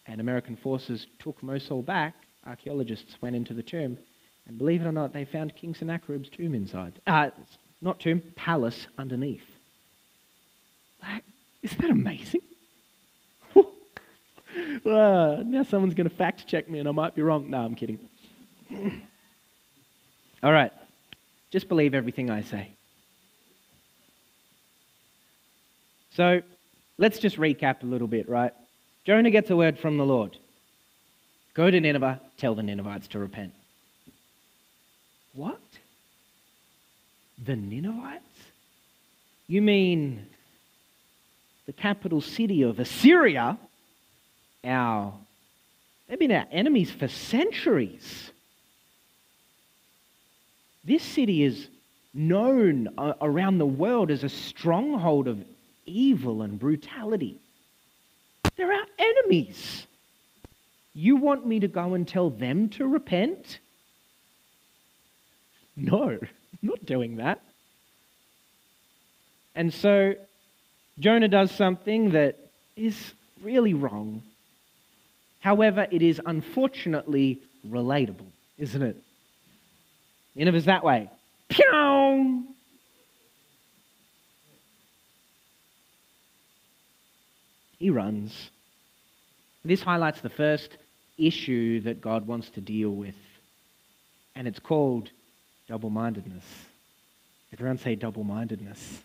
and 0.06 0.20
American 0.20 0.56
forces 0.56 1.06
took 1.18 1.42
Mosul 1.42 1.82
back, 1.82 2.14
archaeologists 2.46 3.16
went 3.20 3.36
into 3.36 3.54
the 3.54 3.62
tomb, 3.62 3.98
and 4.46 4.58
believe 4.58 4.82
it 4.82 4.86
or 4.86 4.92
not, 4.92 5.12
they 5.12 5.24
found 5.24 5.54
King 5.54 5.74
Sennacherib's 5.74 6.28
tomb 6.28 6.54
inside. 6.54 7.00
Uh, 7.06 7.30
not 7.80 8.00
tomb, 8.00 8.22
palace 8.36 8.86
underneath. 8.98 9.44
Like, 11.02 11.24
isn't 11.62 11.80
that 11.80 11.90
amazing? 11.90 12.42
uh, 13.56 13.62
now 15.44 15.62
someone's 15.64 15.94
going 15.94 16.08
to 16.08 16.14
fact 16.14 16.46
check 16.46 16.68
me 16.68 16.78
and 16.78 16.88
I 16.88 16.92
might 16.92 17.14
be 17.14 17.22
wrong. 17.22 17.50
No, 17.50 17.58
I'm 17.58 17.74
kidding. 17.74 17.98
All 20.42 20.52
right. 20.52 20.72
Just 21.50 21.68
believe 21.68 21.94
everything 21.94 22.30
I 22.30 22.42
say. 22.42 22.70
So 26.14 26.42
let's 27.02 27.18
just 27.18 27.36
recap 27.36 27.82
a 27.82 27.86
little 27.86 28.06
bit, 28.06 28.28
right? 28.28 28.52
Jonah 29.04 29.32
gets 29.32 29.50
a 29.50 29.56
word 29.56 29.76
from 29.78 29.98
the 29.98 30.06
Lord 30.06 30.38
Go 31.54 31.70
to 31.70 31.80
Nineveh, 31.80 32.18
tell 32.38 32.54
the 32.54 32.62
Ninevites 32.62 33.08
to 33.08 33.18
repent. 33.18 33.52
What? 35.34 35.60
The 37.44 37.56
Ninevites? 37.56 38.22
You 39.48 39.60
mean 39.60 40.24
the 41.66 41.74
capital 41.74 42.22
city 42.22 42.62
of 42.62 42.78
Assyria, 42.78 43.58
our 44.64 45.12
they've 46.08 46.18
been 46.18 46.32
our 46.32 46.46
enemies 46.50 46.90
for 46.90 47.08
centuries. 47.08 48.30
This 50.84 51.02
city 51.02 51.42
is 51.42 51.68
known 52.14 52.88
around 53.20 53.58
the 53.58 53.66
world 53.66 54.10
as 54.10 54.24
a 54.24 54.28
stronghold 54.28 55.28
of 55.28 55.44
evil 55.84 56.42
and 56.42 56.58
brutality. 56.58 57.38
They're 58.56 58.72
our 58.72 58.86
enemies. 58.98 59.86
You 60.94 61.16
want 61.16 61.46
me 61.46 61.60
to 61.60 61.68
go 61.68 61.94
and 61.94 62.06
tell 62.06 62.30
them 62.30 62.68
to 62.70 62.86
repent? 62.86 63.58
No, 65.76 66.18
not 66.60 66.84
doing 66.84 67.16
that. 67.16 67.40
And 69.54 69.72
so 69.72 70.14
Jonah 70.98 71.28
does 71.28 71.50
something 71.50 72.10
that 72.12 72.38
is 72.76 73.12
really 73.42 73.74
wrong. 73.74 74.22
However, 75.40 75.86
it 75.90 76.02
is 76.02 76.20
unfortunately 76.24 77.40
relatable, 77.68 78.30
isn't 78.58 78.82
it? 78.82 78.96
Nineveh's 80.34 80.66
that 80.66 80.84
way. 80.84 81.10
He 87.82 87.90
runs. 87.90 88.32
This 89.64 89.82
highlights 89.82 90.20
the 90.20 90.30
first 90.30 90.76
issue 91.18 91.80
that 91.80 92.00
God 92.00 92.28
wants 92.28 92.48
to 92.50 92.60
deal 92.60 92.90
with, 92.90 93.16
and 94.36 94.46
it's 94.46 94.60
called 94.60 95.10
double 95.66 95.90
mindedness. 95.90 96.44
Everyone 97.52 97.78
say 97.78 97.96
double 97.96 98.22
mindedness. 98.22 99.02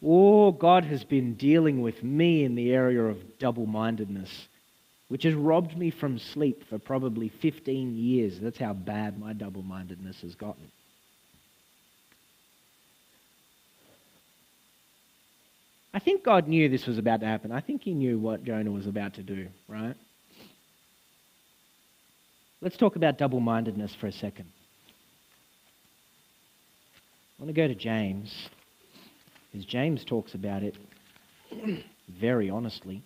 Oh, 0.00 0.52
God 0.52 0.84
has 0.84 1.02
been 1.02 1.34
dealing 1.34 1.82
with 1.82 2.04
me 2.04 2.44
in 2.44 2.54
the 2.54 2.72
area 2.72 3.02
of 3.02 3.38
double 3.40 3.66
mindedness, 3.66 4.46
which 5.08 5.24
has 5.24 5.34
robbed 5.34 5.76
me 5.76 5.90
from 5.90 6.20
sleep 6.20 6.62
for 6.68 6.78
probably 6.78 7.28
15 7.28 7.96
years. 7.96 8.38
That's 8.38 8.58
how 8.58 8.72
bad 8.72 9.18
my 9.18 9.32
double 9.32 9.62
mindedness 9.62 10.20
has 10.20 10.36
gotten. 10.36 10.70
I 15.98 16.00
think 16.00 16.22
God 16.22 16.46
knew 16.46 16.68
this 16.68 16.86
was 16.86 16.96
about 16.96 17.22
to 17.22 17.26
happen. 17.26 17.50
I 17.50 17.58
think 17.58 17.82
he 17.82 17.92
knew 17.92 18.20
what 18.20 18.44
Jonah 18.44 18.70
was 18.70 18.86
about 18.86 19.14
to 19.14 19.22
do, 19.24 19.48
right? 19.66 19.96
Let's 22.60 22.76
talk 22.76 22.94
about 22.94 23.18
double 23.18 23.40
mindedness 23.40 23.96
for 23.96 24.06
a 24.06 24.12
second. 24.12 24.46
I 27.36 27.42
want 27.42 27.48
to 27.48 27.60
go 27.60 27.66
to 27.66 27.74
James 27.74 28.32
because 29.50 29.66
James 29.66 30.04
talks 30.04 30.34
about 30.34 30.62
it 30.62 30.76
very 32.08 32.48
honestly. 32.48 33.02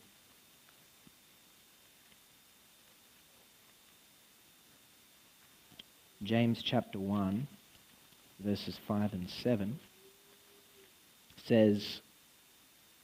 James 6.23 6.63
chapter 6.63 7.01
1, 7.01 7.49
verses 8.45 8.79
5 8.87 9.15
and 9.15 9.31
7 9.43 9.81
says, 11.47 12.02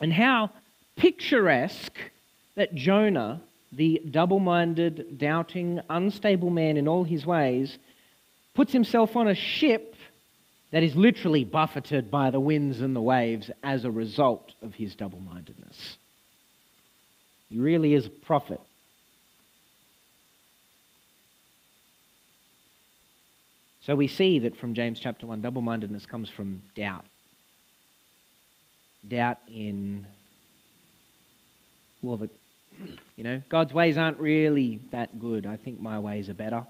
And 0.00 0.12
how 0.12 0.50
picturesque 0.96 1.98
that 2.56 2.74
Jonah, 2.74 3.40
the 3.72 4.00
double 4.10 4.38
minded, 4.38 5.18
doubting, 5.18 5.80
unstable 5.88 6.50
man 6.50 6.76
in 6.76 6.88
all 6.88 7.04
his 7.04 7.26
ways, 7.26 7.78
puts 8.54 8.72
himself 8.72 9.16
on 9.16 9.28
a 9.28 9.34
ship 9.34 9.96
that 10.70 10.82
is 10.82 10.96
literally 10.96 11.44
buffeted 11.44 12.10
by 12.10 12.30
the 12.30 12.40
winds 12.40 12.80
and 12.80 12.96
the 12.96 13.00
waves 13.00 13.50
as 13.62 13.84
a 13.84 13.90
result 13.90 14.52
of 14.62 14.74
his 14.74 14.94
double 14.94 15.20
mindedness. 15.20 15.98
He 17.48 17.58
really 17.58 17.94
is 17.94 18.06
a 18.06 18.10
prophet. 18.10 18.60
So 23.82 23.94
we 23.94 24.08
see 24.08 24.40
that 24.40 24.56
from 24.56 24.74
James 24.74 24.98
chapter 24.98 25.26
1, 25.26 25.42
double 25.42 25.62
mindedness 25.62 26.06
comes 26.06 26.30
from 26.30 26.62
doubt. 26.74 27.04
Doubt 29.06 29.38
in, 29.48 30.06
well, 32.00 32.16
the, 32.16 32.30
you 33.16 33.24
know, 33.24 33.42
God's 33.48 33.72
ways 33.72 33.98
aren't 33.98 34.18
really 34.18 34.80
that 34.92 35.18
good. 35.18 35.46
I 35.46 35.56
think 35.56 35.80
my 35.80 35.98
ways 35.98 36.28
are 36.30 36.34
better. 36.34 36.64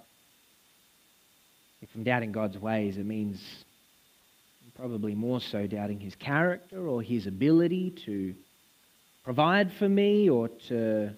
If 1.80 1.88
I'm 1.94 2.02
doubting 2.02 2.32
God's 2.32 2.58
ways, 2.58 2.96
it 2.96 3.06
means 3.06 3.64
probably 4.74 5.14
more 5.14 5.40
so 5.40 5.66
doubting 5.66 6.00
his 6.00 6.16
character 6.16 6.88
or 6.88 7.02
his 7.02 7.26
ability 7.26 7.90
to 8.06 8.34
provide 9.22 9.72
for 9.74 9.88
me 9.88 10.28
or 10.28 10.48
to, 10.48 11.10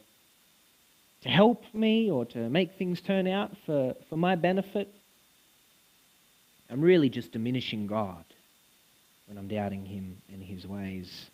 to 1.23 1.29
help 1.29 1.63
me 1.73 2.11
or 2.11 2.27
to 2.27 2.51
make 2.51 2.77
things 2.77 3.01
turn 3.01 3.27
out 3.27 3.57
for, 3.65 3.95
for 4.11 4.17
my 4.17 4.37
benefit. 4.37 4.93
I'm 6.69 6.83
really 6.83 7.09
just 7.09 7.33
diminishing 7.33 7.87
God 7.87 8.25
when 9.27 9.39
I'm 9.39 9.49
doubting 9.49 9.85
him 9.85 10.17
and 10.33 10.43
his 10.43 10.67
ways. 10.67 11.27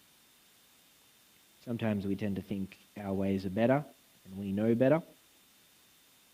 Sometimes 1.65 2.07
we 2.07 2.17
tend 2.17 2.37
to 2.37 2.43
think 2.43 2.77
our 3.01 3.13
ways 3.13 3.47
are 3.47 3.51
better 3.51 3.85
and 4.25 4.39
we 4.39 4.53
know 4.53 4.75
better. 4.75 5.03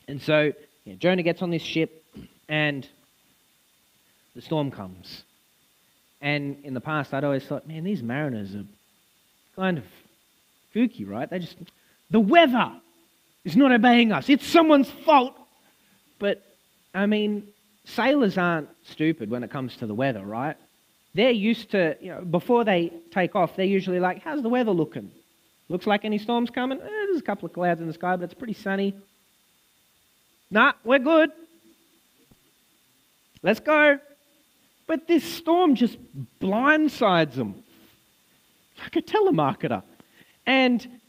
And 0.07 0.23
so 0.23 0.53
yeah, 0.85 0.95
Jonah 0.95 1.23
gets 1.23 1.43
on 1.43 1.51
this 1.51 1.63
ship 1.63 2.05
and 2.49 2.89
the 4.35 4.41
storm 4.41 4.71
comes. 4.71 5.25
And 6.21 6.65
in 6.65 6.75
the 6.75 6.81
past, 6.81 7.13
I'd 7.13 7.25
always 7.25 7.45
thought, 7.45 7.69
man, 7.69 7.85
these 7.85 8.03
mariners 8.03 8.55
are 8.55 8.65
kind 9.55 9.79
of 9.79 9.85
kooky, 10.75 11.07
right? 11.07 11.29
They 11.29 11.41
just, 11.41 11.57
the 12.11 12.21
weather 12.21 12.73
is 13.45 13.57
not 13.57 13.71
obeying 13.71 14.13
us. 14.13 14.29
It's 14.29 14.47
someone's 14.47 14.91
fault. 15.05 15.37
But, 16.19 16.43
I 16.95 17.07
mean, 17.07 17.49
sailors 17.85 18.39
aren't 18.39 18.69
stupid 18.85 19.31
when 19.31 19.45
it 19.45 19.51
comes 19.51 19.77
to 19.77 19.87
the 19.87 19.95
weather, 19.95 20.25
right? 20.25 20.57
They're 21.19 21.33
used 21.33 21.73
to, 21.73 21.97
you 22.01 22.11
know, 22.11 22.21
before 22.21 22.63
they 22.63 22.93
take 23.11 23.35
off, 23.35 23.57
they're 23.57 23.67
usually 23.67 23.99
like, 23.99 24.23
how's 24.23 24.41
the 24.41 24.49
weather 24.49 24.71
looking? 24.71 25.11
Looks 25.69 25.85
like 25.85 26.05
any 26.05 26.17
storms 26.17 26.49
coming? 26.49 26.81
Eh, 26.81 26.87
there's 26.87 27.19
a 27.19 27.23
couple 27.23 27.47
of 27.47 27.53
clouds 27.53 27.81
in 27.81 27.89
the 27.89 27.93
sky, 27.93 28.15
but 28.15 28.23
it's 28.27 28.35
pretty 28.35 28.53
sunny. 28.53 28.95
Nah, 30.49 30.75
we're 30.85 31.01
good. 31.01 31.33
Let's 33.43 33.59
go. 33.59 33.99
But 34.87 35.09
this 35.09 35.25
storm 35.25 35.75
just 35.75 35.99
blindsides 36.41 37.33
them 37.33 37.65
like 38.81 38.95
a 38.95 39.03
telemarketer. 39.03 39.83
And 40.47 41.01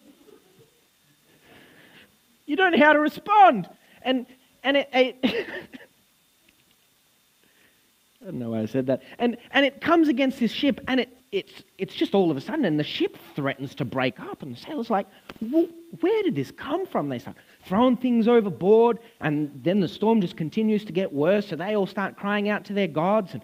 you 2.48 2.56
don't 2.56 2.72
know 2.72 2.84
how 2.84 2.94
to 2.94 3.00
respond. 3.00 3.70
And, 4.02 4.26
and 4.64 4.76
it, 4.76 4.90
it 4.92 5.48
I 8.22 8.26
don't 8.26 8.40
know 8.40 8.50
why 8.52 8.62
I 8.62 8.66
said 8.66 8.88
that. 8.88 9.02
And, 9.18 9.38
and 9.52 9.66
it 9.66 9.82
comes 9.82 10.10
against 10.10 10.40
this 10.40 10.52
ship, 10.52 10.82
and 10.88 11.00
it, 11.00 11.18
it's, 11.32 11.64
it's 11.78 11.96
just 11.96 12.14
all 12.14 12.30
of 12.32 12.38
a 12.38 12.42
sudden, 12.42 12.66
and 12.66 12.80
the 12.80 12.84
ship 12.84 13.18
threatens 13.36 13.74
to 13.76 13.86
break 13.86 14.20
up. 14.20 14.42
And 14.42 14.56
the 14.56 14.60
sailor's 14.60 14.90
like, 14.90 15.08
where 15.50 16.24
did 16.24 16.36
this 16.36 16.52
come 16.52 16.86
from? 16.86 17.08
They 17.08 17.20
start 17.20 17.38
throwing 17.66 17.98
things 17.98 18.28
overboard, 18.28 19.00
and 19.22 19.52
then 19.64 19.80
the 19.80 19.88
storm 19.88 20.20
just 20.20 20.36
continues 20.36 20.84
to 20.86 20.92
get 20.92 21.14
worse. 21.14 21.48
So 21.48 21.56
they 21.56 21.76
all 21.76 21.88
start 21.88 22.18
crying 22.18 22.50
out 22.50 22.66
to 22.66 22.74
their 22.74 22.88
gods. 22.88 23.34
And 23.34 23.42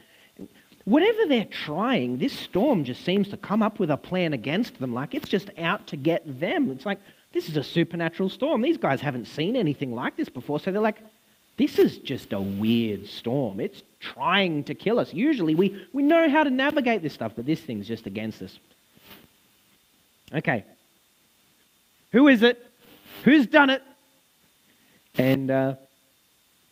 Whatever 0.86 1.26
they're 1.26 1.46
trying, 1.46 2.20
this 2.20 2.38
storm 2.38 2.84
just 2.84 3.04
seems 3.04 3.28
to 3.30 3.38
come 3.38 3.64
up 3.64 3.80
with 3.80 3.90
a 3.90 3.98
plan 3.98 4.34
against 4.34 4.80
them, 4.80 4.94
like 4.94 5.16
it's 5.16 5.28
just 5.28 5.50
out 5.58 5.88
to 5.88 5.98
get 5.98 6.40
them. 6.40 6.70
It's 6.70 6.86
like, 6.86 7.00
this 7.34 7.50
is 7.50 7.58
a 7.58 7.64
supernatural 7.64 8.30
storm. 8.30 8.62
These 8.62 8.78
guys 8.78 9.02
haven't 9.02 9.26
seen 9.26 9.56
anything 9.56 9.96
like 9.96 10.16
this 10.16 10.30
before, 10.30 10.60
so 10.60 10.72
they're 10.72 10.80
like, 10.80 11.00
this 11.58 11.80
is 11.80 11.98
just 11.98 12.34
a 12.34 12.40
weird 12.40 13.08
storm. 13.08 13.60
It's 13.60 13.82
trying 14.14 14.64
to 14.66 14.76
kill 14.76 15.00
us. 15.00 15.14
Usually 15.14 15.56
we, 15.56 15.86
we 15.94 16.04
know 16.04 16.30
how 16.30 16.44
to 16.44 16.50
navigate 16.50 17.02
this 17.02 17.14
stuff, 17.14 17.34
but 17.36 17.46
this 17.46 17.60
thing's 17.60 17.88
just 17.88 18.06
against 18.08 18.42
us. 18.42 18.58
Okay. 20.34 20.64
Who 22.12 22.28
is 22.28 22.44
it? 22.44 22.66
Who's 23.24 23.48
done 23.48 23.70
it? 23.70 23.82
And, 25.18 25.50
uh, 25.50 25.76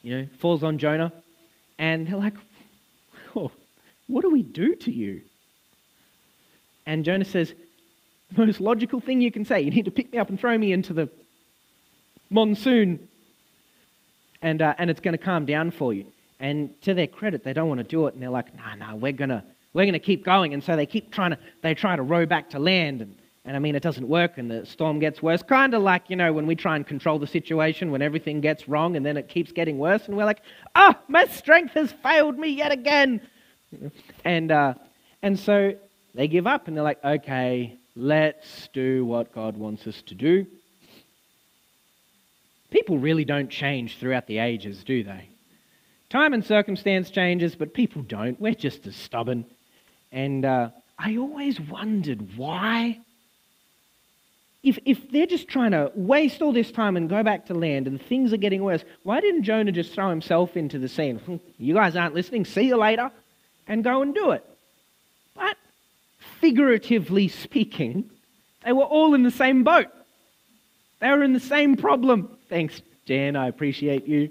you 0.02 0.18
know, 0.18 0.28
falls 0.40 0.64
on 0.64 0.78
Jonah. 0.78 1.12
And 1.78 2.08
they're 2.08 2.18
like, 2.18 2.36
oh, 3.36 3.52
what 4.08 4.22
do 4.22 4.30
we 4.30 4.44
do 4.44 4.76
to 4.76 4.92
you? 4.92 5.22
And 6.86 7.06
Jonah 7.06 7.26
says, 7.26 7.54
the 8.32 8.46
most 8.46 8.60
logical 8.60 9.00
thing 9.00 9.22
you 9.22 9.32
can 9.32 9.46
say. 9.46 9.62
You 9.62 9.72
need 9.72 9.86
to 9.86 9.92
pick 9.92 10.12
me 10.12 10.20
up 10.20 10.30
and 10.30 10.40
throw 10.40 10.58
me 10.58 10.74
into 10.74 10.94
the 10.94 11.10
monsoon, 12.30 13.08
and, 14.42 14.62
uh, 14.62 14.74
and 14.78 14.90
it's 14.90 15.00
going 15.00 15.18
to 15.18 15.24
calm 15.24 15.46
down 15.46 15.72
for 15.72 15.94
you. 15.94 16.06
And 16.44 16.80
to 16.82 16.94
their 16.94 17.08
credit, 17.08 17.46
they 17.46 17.54
don't 17.54 17.70
want 17.70 17.78
to 17.78 17.86
do 17.86 18.06
it, 18.08 18.14
and 18.14 18.22
they're 18.22 18.30
like, 18.30 18.54
no, 18.54 18.76
no, 18.76 18.98
we're 18.98 19.14
going 19.14 19.30
to 19.30 19.42
we're 19.74 19.86
going 19.86 19.94
to 19.94 20.00
keep 20.00 20.24
going. 20.24 20.54
And 20.54 20.62
so 20.62 20.76
they 20.76 20.86
keep 20.86 21.10
trying 21.10 21.32
to, 21.32 21.40
they 21.62 21.74
try 21.74 21.96
to 21.96 22.04
row 22.04 22.26
back 22.26 22.50
to 22.52 22.60
land. 22.60 23.02
And, 23.02 23.16
and 23.46 23.56
I 23.56 23.60
mean, 23.60 23.76
it 23.76 23.82
doesn't 23.82 24.08
work 24.08 24.38
and 24.38 24.52
the 24.52 24.66
storm 24.66 25.00
gets 25.00 25.24
worse. 25.24 25.42
Kind 25.42 25.74
of 25.74 25.82
like, 25.82 26.10
you 26.10 26.16
know, 26.16 26.32
when 26.32 26.46
we 26.46 26.56
try 26.56 26.76
and 26.76 26.86
control 26.86 27.18
the 27.18 27.26
situation 27.26 27.90
when 27.90 28.02
everything 28.02 28.40
gets 28.40 28.68
wrong 28.68 28.96
and 28.96 29.06
then 29.06 29.18
it 29.18 29.30
keeps 29.30 29.52
getting 29.52 29.80
worse. 29.80 30.06
And 30.08 30.16
we're 30.16 30.26
like, 30.26 30.42
oh, 30.76 30.94
my 31.08 31.26
strength 31.26 31.74
has 31.74 31.92
failed 31.92 32.38
me 32.38 32.50
yet 32.50 32.72
again. 32.72 33.22
And, 34.24 34.52
uh, 34.52 34.76
and 35.24 35.40
so 35.40 35.74
they 36.14 36.28
give 36.28 36.46
up 36.46 36.68
and 36.68 36.78
they're 36.78 36.84
like, 36.84 37.04
okay, 37.04 37.80
let's 37.96 38.70
do 38.74 39.06
what 39.06 39.34
God 39.34 39.58
wants 39.58 39.88
us 39.88 40.02
to 40.04 40.14
do. 40.14 40.46
People 42.70 43.00
really 43.00 43.26
don't 43.26 43.50
change 43.50 43.98
throughout 43.98 44.28
the 44.28 44.38
ages, 44.38 44.84
do 44.84 45.04
they? 45.04 45.33
Time 46.14 46.34
and 46.36 46.46
circumstance 46.46 47.10
changes, 47.10 47.56
but 47.56 47.74
people 47.74 48.04
don't. 48.04 48.40
We're 48.40 48.54
just 48.54 48.86
as 48.86 48.96
stubborn. 48.96 49.46
And 50.12 50.46
uh, 50.46 50.70
I 51.00 51.18
always 51.18 51.60
wondered 51.60 52.38
why. 52.38 53.00
If, 54.62 54.78
if 54.86 55.10
they're 55.10 55.26
just 55.26 55.48
trying 55.48 55.72
to 55.72 55.92
waste 55.96 56.44
all 56.44 56.54
this 56.54 56.72
time 56.72 56.98
and 56.98 57.10
go 57.10 57.24
back 57.24 57.48
to 57.48 57.56
land 57.56 57.88
and 57.88 58.00
things 58.00 58.32
are 58.32 58.38
getting 58.38 58.64
worse, 58.64 58.86
why 59.02 59.22
didn't 59.22 59.42
Jonah 59.42 59.72
just 59.72 59.92
throw 59.92 60.08
himself 60.12 60.56
into 60.56 60.78
the 60.78 60.88
sea? 60.88 61.14
Hmm, 61.14 61.38
you 61.58 61.74
guys 61.74 61.96
aren't 61.96 62.14
listening, 62.14 62.46
see 62.46 62.68
you 62.68 62.78
later, 62.78 63.10
and 63.68 63.84
go 63.84 64.04
and 64.04 64.14
do 64.14 64.34
it? 64.34 64.46
But 65.34 65.58
figuratively 66.40 67.28
speaking, 67.28 68.08
they 68.64 68.72
were 68.72 68.84
all 68.84 69.16
in 69.16 69.24
the 69.24 69.32
same 69.32 69.64
boat. 69.64 69.88
They 71.00 71.10
were 71.10 71.24
in 71.24 71.34
the 71.34 71.40
same 71.40 71.76
problem. 71.76 72.38
Thanks, 72.50 72.84
Jan, 73.08 73.36
I 73.36 73.48
appreciate 73.48 74.08
you. 74.08 74.30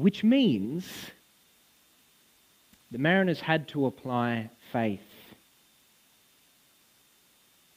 Which 0.00 0.24
means 0.24 1.10
the 2.90 2.96
mariners 2.96 3.38
had 3.38 3.68
to 3.68 3.84
apply 3.84 4.48
faith. 4.72 5.00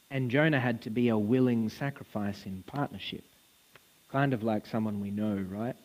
And 0.09 0.31
Jonah 0.31 0.62
had 0.62 0.83
to 0.83 0.89
be 0.89 1.09
a 1.09 1.17
willing 1.17 1.67
sacrifice 1.67 2.45
in 2.45 2.63
partnership. 2.63 3.25
Kind 4.09 4.33
of 4.33 4.41
like 4.41 4.65
someone 4.65 5.01
we 5.01 5.12
know, 5.12 5.45
right? 5.49 5.75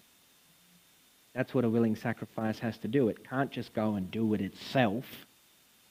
That's 1.34 1.54
what 1.54 1.64
a 1.64 1.68
willing 1.68 1.96
sacrifice 1.96 2.60
has 2.60 2.78
to 2.78 2.88
do. 2.88 3.08
It 3.08 3.28
can't 3.28 3.50
just 3.50 3.74
go 3.74 3.96
and 3.96 4.08
do 4.08 4.32
it 4.34 4.40
itself. 4.40 5.06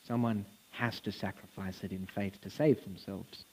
Someone 0.07 0.45
has 0.71 1.01
to 1.01 1.11
sacrifice 1.11 1.83
it 1.83 1.91
in 1.91 2.07
faith 2.15 2.39
to 2.43 2.49
save 2.49 2.81
themselves. 2.85 3.43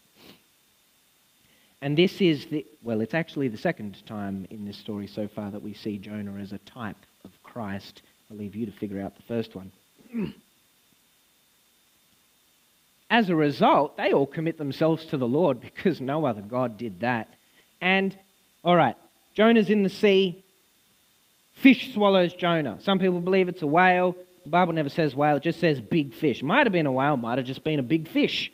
And 1.84 1.98
this 1.98 2.22
is 2.22 2.46
the, 2.46 2.64
well, 2.82 3.02
it's 3.02 3.12
actually 3.12 3.48
the 3.48 3.58
second 3.58 4.06
time 4.06 4.46
in 4.48 4.64
this 4.64 4.78
story 4.78 5.06
so 5.06 5.28
far 5.28 5.50
that 5.50 5.60
we 5.60 5.74
see 5.74 5.98
Jonah 5.98 6.40
as 6.40 6.52
a 6.52 6.58
type 6.60 6.96
of 7.26 7.30
Christ. 7.42 8.00
I'll 8.30 8.38
leave 8.38 8.56
you 8.56 8.64
to 8.64 8.72
figure 8.72 9.02
out 9.02 9.16
the 9.16 9.22
first 9.24 9.54
one. 9.54 9.70
As 13.10 13.28
a 13.28 13.36
result, 13.36 13.98
they 13.98 14.14
all 14.14 14.26
commit 14.26 14.56
themselves 14.56 15.04
to 15.06 15.18
the 15.18 15.28
Lord 15.28 15.60
because 15.60 16.00
no 16.00 16.24
other 16.24 16.40
God 16.40 16.78
did 16.78 17.00
that. 17.00 17.28
And, 17.82 18.18
all 18.64 18.74
right, 18.74 18.96
Jonah's 19.34 19.68
in 19.68 19.82
the 19.82 19.90
sea. 19.90 20.42
Fish 21.52 21.92
swallows 21.92 22.32
Jonah. 22.32 22.78
Some 22.80 22.98
people 22.98 23.20
believe 23.20 23.50
it's 23.50 23.60
a 23.60 23.66
whale. 23.66 24.16
The 24.44 24.50
Bible 24.50 24.72
never 24.72 24.88
says 24.88 25.14
whale, 25.14 25.36
it 25.36 25.42
just 25.42 25.60
says 25.60 25.82
big 25.82 26.14
fish. 26.14 26.42
Might 26.42 26.64
have 26.64 26.72
been 26.72 26.86
a 26.86 26.92
whale, 26.92 27.18
might 27.18 27.36
have 27.36 27.46
just 27.46 27.62
been 27.62 27.78
a 27.78 27.82
big 27.82 28.08
fish. 28.08 28.50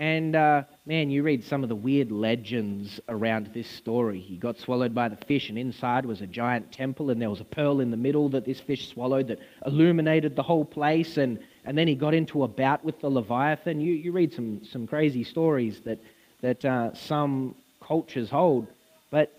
And 0.00 0.34
uh, 0.34 0.62
man, 0.86 1.10
you 1.10 1.22
read 1.22 1.44
some 1.44 1.62
of 1.62 1.68
the 1.68 1.76
weird 1.76 2.10
legends 2.10 3.00
around 3.10 3.50
this 3.52 3.68
story. 3.68 4.18
He 4.18 4.38
got 4.38 4.58
swallowed 4.58 4.94
by 4.94 5.10
the 5.10 5.16
fish, 5.26 5.50
and 5.50 5.58
inside 5.58 6.06
was 6.06 6.22
a 6.22 6.26
giant 6.26 6.72
temple, 6.72 7.10
and 7.10 7.20
there 7.20 7.28
was 7.28 7.42
a 7.42 7.44
pearl 7.44 7.80
in 7.80 7.90
the 7.90 7.98
middle 7.98 8.30
that 8.30 8.46
this 8.46 8.58
fish 8.58 8.88
swallowed 8.88 9.28
that 9.28 9.40
illuminated 9.66 10.36
the 10.36 10.42
whole 10.42 10.64
place. 10.64 11.18
And, 11.18 11.38
and 11.66 11.76
then 11.76 11.86
he 11.86 11.94
got 11.94 12.14
into 12.14 12.44
a 12.44 12.48
bout 12.48 12.82
with 12.82 12.98
the 13.02 13.10
Leviathan. 13.10 13.82
You, 13.82 13.92
you 13.92 14.10
read 14.10 14.32
some, 14.32 14.64
some 14.64 14.86
crazy 14.86 15.22
stories 15.22 15.82
that, 15.82 15.98
that 16.40 16.64
uh, 16.64 16.94
some 16.94 17.54
cultures 17.82 18.30
hold. 18.30 18.68
But 19.10 19.30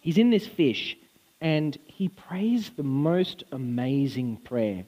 he's 0.00 0.18
in 0.18 0.30
this 0.30 0.48
fish, 0.48 0.96
and 1.40 1.78
he 1.86 2.08
prays 2.08 2.72
the 2.76 2.82
most 2.82 3.44
amazing 3.52 4.38
prayer. 4.38 4.84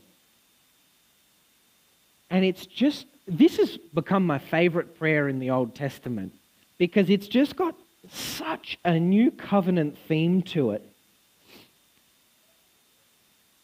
And 2.30 2.44
it's 2.44 2.66
just 2.66 3.06
this 3.26 3.56
has 3.56 3.76
become 3.92 4.26
my 4.26 4.38
favorite 4.38 4.98
prayer 4.98 5.28
in 5.28 5.38
the 5.38 5.50
Old 5.50 5.74
Testament 5.74 6.32
because 6.78 7.10
it's 7.10 7.26
just 7.26 7.56
got 7.56 7.74
such 8.10 8.78
a 8.84 8.98
new 8.98 9.30
covenant 9.30 9.98
theme 10.06 10.42
to 10.42 10.70
it. 10.72 10.82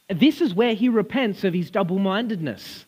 This 0.08 0.40
is 0.40 0.52
where 0.52 0.74
he 0.74 0.88
repents 0.88 1.44
of 1.44 1.54
his 1.54 1.70
double 1.70 1.98
mindedness. 1.98 2.84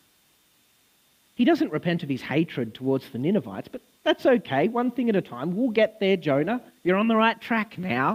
He 1.36 1.44
doesn't 1.44 1.72
repent 1.72 2.02
of 2.02 2.08
his 2.08 2.22
hatred 2.22 2.74
towards 2.74 3.08
the 3.10 3.18
Ninevites, 3.18 3.68
but 3.68 3.80
that's 4.02 4.26
okay. 4.26 4.68
One 4.68 4.90
thing 4.90 5.08
at 5.08 5.16
a 5.16 5.22
time. 5.22 5.56
We'll 5.56 5.70
get 5.70 6.00
there, 6.00 6.16
Jonah. 6.16 6.60
You're 6.82 6.96
on 6.96 7.08
the 7.08 7.16
right 7.16 7.40
track 7.40 7.78
now. 7.78 8.14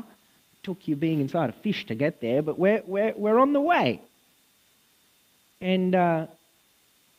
It 0.53 0.63
took 0.63 0.87
you 0.87 0.95
being 0.95 1.19
inside 1.21 1.49
a 1.49 1.53
fish 1.53 1.85
to 1.87 1.95
get 1.95 2.21
there, 2.21 2.41
but 2.41 2.59
we're, 2.59 2.83
we're, 2.85 3.13
we're 3.15 3.39
on 3.39 3.53
the 3.53 3.61
way. 3.61 4.01
And 5.59 5.95
uh, 5.95 6.27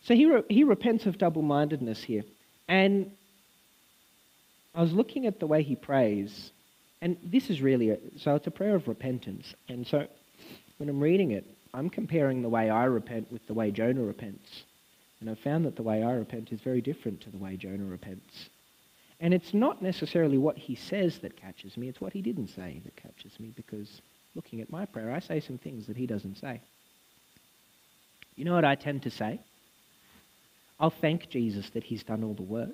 so 0.02 0.14
he, 0.14 0.26
re- 0.26 0.42
he 0.48 0.64
repents 0.64 1.06
of 1.06 1.18
double 1.18 1.42
mindedness 1.42 2.02
here. 2.02 2.22
And 2.68 3.10
I 4.74 4.80
was 4.82 4.92
looking 4.92 5.26
at 5.26 5.40
the 5.40 5.46
way 5.46 5.62
he 5.62 5.76
prays, 5.76 6.52
and 7.02 7.16
this 7.22 7.50
is 7.50 7.60
really, 7.60 7.90
a, 7.90 7.98
so 8.18 8.34
it's 8.34 8.46
a 8.46 8.50
prayer 8.50 8.76
of 8.76 8.88
repentance. 8.88 9.54
And 9.68 9.86
so 9.86 10.06
when 10.78 10.88
I'm 10.88 11.00
reading 11.00 11.32
it, 11.32 11.44
I'm 11.74 11.90
comparing 11.90 12.42
the 12.42 12.48
way 12.48 12.70
I 12.70 12.84
repent 12.84 13.30
with 13.30 13.46
the 13.46 13.54
way 13.54 13.70
Jonah 13.70 14.02
repents. 14.02 14.64
And 15.20 15.28
I've 15.28 15.38
found 15.40 15.66
that 15.66 15.76
the 15.76 15.82
way 15.82 16.02
I 16.02 16.12
repent 16.12 16.50
is 16.52 16.60
very 16.60 16.80
different 16.80 17.20
to 17.22 17.30
the 17.30 17.38
way 17.38 17.56
Jonah 17.56 17.84
repents. 17.84 18.48
And 19.20 19.34
it's 19.34 19.52
not 19.52 19.82
necessarily 19.82 20.38
what 20.38 20.56
he 20.56 20.74
says 20.74 21.18
that 21.18 21.36
catches 21.36 21.76
me, 21.76 21.88
it's 21.88 22.00
what 22.00 22.12
he 22.12 22.22
didn't 22.22 22.48
say 22.48 22.80
that 22.84 22.96
catches 22.96 23.38
me, 23.38 23.52
because 23.54 24.00
looking 24.34 24.60
at 24.60 24.70
my 24.70 24.86
prayer, 24.86 25.12
I 25.12 25.18
say 25.18 25.40
some 25.40 25.58
things 25.58 25.86
that 25.88 25.96
he 25.96 26.06
doesn't 26.06 26.38
say. 26.38 26.60
You 28.36 28.44
know 28.46 28.54
what 28.54 28.64
I 28.64 28.76
tend 28.76 29.02
to 29.02 29.10
say? 29.10 29.40
I'll 30.80 30.90
thank 30.90 31.28
Jesus 31.28 31.68
that 31.70 31.84
he's 31.84 32.02
done 32.02 32.24
all 32.24 32.34
the 32.34 32.42
work. 32.42 32.70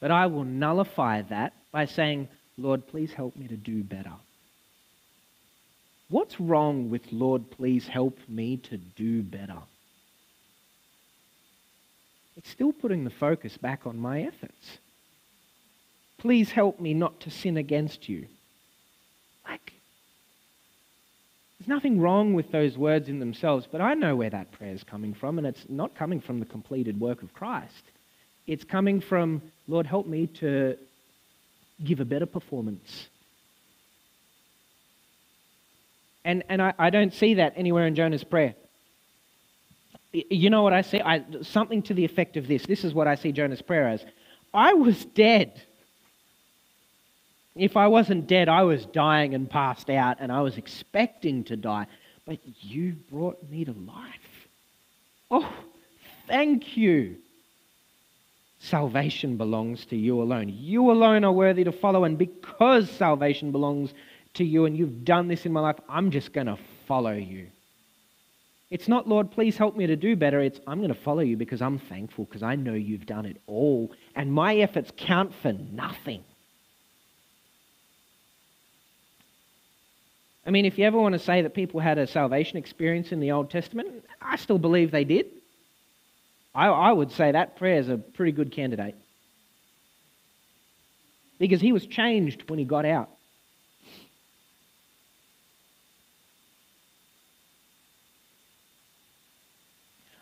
But 0.00 0.10
I 0.10 0.26
will 0.26 0.44
nullify 0.44 1.22
that 1.22 1.52
by 1.72 1.86
saying, 1.86 2.28
Lord, 2.56 2.86
please 2.86 3.12
help 3.12 3.36
me 3.36 3.48
to 3.48 3.56
do 3.56 3.82
better. 3.82 4.12
What's 6.08 6.40
wrong 6.40 6.88
with, 6.88 7.02
Lord, 7.10 7.50
please 7.50 7.88
help 7.88 8.18
me 8.28 8.58
to 8.58 8.76
do 8.76 9.22
better? 9.22 9.58
It's 12.36 12.50
still 12.50 12.72
putting 12.72 13.02
the 13.02 13.10
focus 13.10 13.56
back 13.56 13.86
on 13.86 13.98
my 13.98 14.22
efforts. 14.22 14.78
Please 16.18 16.50
help 16.50 16.78
me 16.78 16.94
not 16.94 17.18
to 17.20 17.30
sin 17.30 17.56
against 17.56 18.08
you. 18.08 18.26
Like, 19.48 19.72
there's 21.66 21.76
nothing 21.76 22.00
wrong 22.00 22.34
with 22.34 22.52
those 22.52 22.78
words 22.78 23.08
in 23.08 23.18
themselves, 23.18 23.66
but 23.70 23.80
I 23.80 23.94
know 23.94 24.14
where 24.14 24.30
that 24.30 24.52
prayer 24.52 24.72
is 24.72 24.84
coming 24.84 25.14
from, 25.14 25.38
and 25.38 25.46
it's 25.46 25.64
not 25.68 25.96
coming 25.96 26.20
from 26.20 26.38
the 26.38 26.46
completed 26.46 27.00
work 27.00 27.22
of 27.22 27.34
Christ. 27.34 27.82
It's 28.46 28.62
coming 28.62 29.00
from, 29.00 29.42
Lord, 29.66 29.86
help 29.86 30.06
me 30.06 30.28
to 30.38 30.76
give 31.82 31.98
a 31.98 32.04
better 32.04 32.26
performance. 32.26 33.08
And, 36.24 36.44
and 36.48 36.62
I, 36.62 36.72
I 36.78 36.90
don't 36.90 37.12
see 37.12 37.34
that 37.34 37.54
anywhere 37.56 37.86
in 37.86 37.96
Jonah's 37.96 38.24
prayer. 38.24 38.54
You 40.12 40.50
know 40.50 40.62
what 40.62 40.72
I 40.72 40.82
see? 40.82 41.00
I, 41.00 41.24
something 41.42 41.82
to 41.82 41.94
the 41.94 42.04
effect 42.04 42.36
of 42.36 42.46
this. 42.46 42.64
This 42.64 42.84
is 42.84 42.94
what 42.94 43.08
I 43.08 43.16
see 43.16 43.32
Jonah's 43.32 43.62
prayer 43.62 43.88
as. 43.88 44.04
I 44.54 44.74
was 44.74 45.04
dead. 45.04 45.60
If 47.56 47.76
I 47.76 47.86
wasn't 47.88 48.26
dead, 48.26 48.48
I 48.48 48.62
was 48.62 48.84
dying 48.86 49.34
and 49.34 49.48
passed 49.48 49.88
out, 49.88 50.18
and 50.20 50.30
I 50.30 50.42
was 50.42 50.58
expecting 50.58 51.44
to 51.44 51.56
die. 51.56 51.86
But 52.26 52.38
you 52.60 52.96
brought 53.10 53.48
me 53.48 53.64
to 53.64 53.72
life. 53.72 54.48
Oh, 55.30 55.52
thank 56.26 56.76
you. 56.76 57.16
Salvation 58.58 59.36
belongs 59.36 59.86
to 59.86 59.96
you 59.96 60.20
alone. 60.20 60.48
You 60.48 60.90
alone 60.90 61.24
are 61.24 61.32
worthy 61.32 61.64
to 61.64 61.72
follow, 61.72 62.04
and 62.04 62.18
because 62.18 62.90
salvation 62.90 63.52
belongs 63.52 63.94
to 64.34 64.44
you 64.44 64.66
and 64.66 64.76
you've 64.76 65.04
done 65.04 65.28
this 65.28 65.46
in 65.46 65.52
my 65.52 65.60
life, 65.60 65.76
I'm 65.88 66.10
just 66.10 66.32
going 66.32 66.46
to 66.48 66.58
follow 66.86 67.12
you. 67.12 67.46
It's 68.70 68.88
not, 68.88 69.08
Lord, 69.08 69.30
please 69.30 69.56
help 69.56 69.76
me 69.76 69.86
to 69.86 69.96
do 69.96 70.16
better. 70.16 70.40
It's, 70.40 70.60
I'm 70.66 70.78
going 70.78 70.92
to 70.92 71.00
follow 71.00 71.20
you 71.20 71.36
because 71.36 71.62
I'm 71.62 71.78
thankful 71.78 72.24
because 72.24 72.42
I 72.42 72.56
know 72.56 72.74
you've 72.74 73.06
done 73.06 73.24
it 73.24 73.40
all, 73.46 73.92
and 74.14 74.32
my 74.32 74.56
efforts 74.56 74.90
count 74.96 75.32
for 75.34 75.52
nothing. 75.52 76.24
I 80.46 80.50
mean, 80.50 80.64
if 80.64 80.78
you 80.78 80.84
ever 80.84 80.98
want 80.98 81.14
to 81.14 81.18
say 81.18 81.42
that 81.42 81.54
people 81.54 81.80
had 81.80 81.98
a 81.98 82.06
salvation 82.06 82.56
experience 82.56 83.10
in 83.10 83.18
the 83.18 83.32
Old 83.32 83.50
Testament, 83.50 84.04
I 84.22 84.36
still 84.36 84.58
believe 84.58 84.92
they 84.92 85.04
did. 85.04 85.26
I, 86.54 86.68
I 86.68 86.92
would 86.92 87.10
say 87.12 87.32
that 87.32 87.56
prayer 87.56 87.80
is 87.80 87.88
a 87.88 87.98
pretty 87.98 88.30
good 88.30 88.52
candidate. 88.52 88.94
Because 91.38 91.60
he 91.60 91.72
was 91.72 91.84
changed 91.84 92.48
when 92.48 92.60
he 92.60 92.64
got 92.64 92.86
out. 92.86 93.10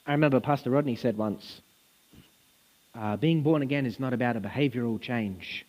I 0.06 0.12
remember 0.12 0.40
Pastor 0.40 0.70
Rodney 0.70 0.96
said 0.96 1.16
once 1.16 1.60
uh, 2.94 3.16
being 3.16 3.42
born 3.42 3.62
again 3.62 3.86
is 3.86 3.98
not 3.98 4.12
about 4.12 4.36
a 4.36 4.40
behavioral 4.40 5.00
change. 5.00 5.66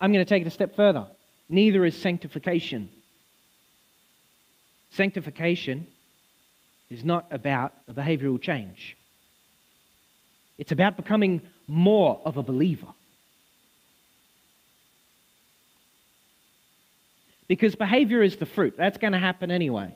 I'm 0.00 0.12
going 0.12 0.24
to 0.24 0.28
take 0.28 0.42
it 0.42 0.46
a 0.46 0.50
step 0.50 0.76
further. 0.76 1.06
Neither 1.48 1.84
is 1.84 1.96
sanctification. 1.96 2.88
Sanctification 4.90 5.86
is 6.90 7.04
not 7.04 7.26
about 7.30 7.72
a 7.88 7.92
behavioral 7.92 8.40
change, 8.40 8.96
it's 10.58 10.72
about 10.72 10.96
becoming 10.96 11.42
more 11.66 12.20
of 12.24 12.36
a 12.36 12.42
believer. 12.42 12.88
Because 17.46 17.74
behavior 17.74 18.22
is 18.22 18.36
the 18.36 18.46
fruit. 18.46 18.74
That's 18.78 18.96
going 18.96 19.12
to 19.12 19.18
happen 19.18 19.50
anyway. 19.50 19.94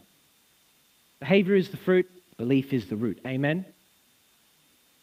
Behavior 1.18 1.54
is 1.54 1.70
the 1.70 1.78
fruit, 1.78 2.06
belief 2.36 2.74
is 2.74 2.88
the 2.88 2.96
root. 2.96 3.20
Amen? 3.26 3.64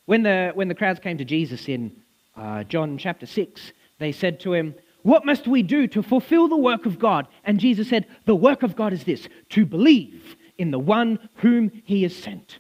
When 0.05 0.21
the, 0.21 0.51
when 0.53 0.67
the 0.67 0.75
crowds 0.75 0.99
came 0.99 1.17
to 1.17 1.25
Jesus 1.25 1.67
in 1.67 1.91
uh, 2.35 2.63
John 2.63 2.99
chapter 2.99 3.25
6, 3.25 3.71
they 3.97 4.11
said 4.11 4.39
to 4.41 4.53
him, 4.53 4.75
What 5.05 5.23
must 5.23 5.47
we 5.47 5.61
do 5.61 5.85
to 5.89 6.01
fulfill 6.01 6.47
the 6.47 6.57
work 6.57 6.87
of 6.87 6.97
God? 6.97 7.27
And 7.43 7.59
Jesus 7.59 7.89
said, 7.89 8.07
The 8.25 8.35
work 8.35 8.63
of 8.63 8.75
God 8.75 8.91
is 8.91 9.03
this 9.03 9.29
to 9.49 9.63
believe 9.63 10.35
in 10.57 10.71
the 10.71 10.79
one 10.79 11.29
whom 11.35 11.71
he 11.85 12.01
has 12.01 12.15
sent. 12.15 12.57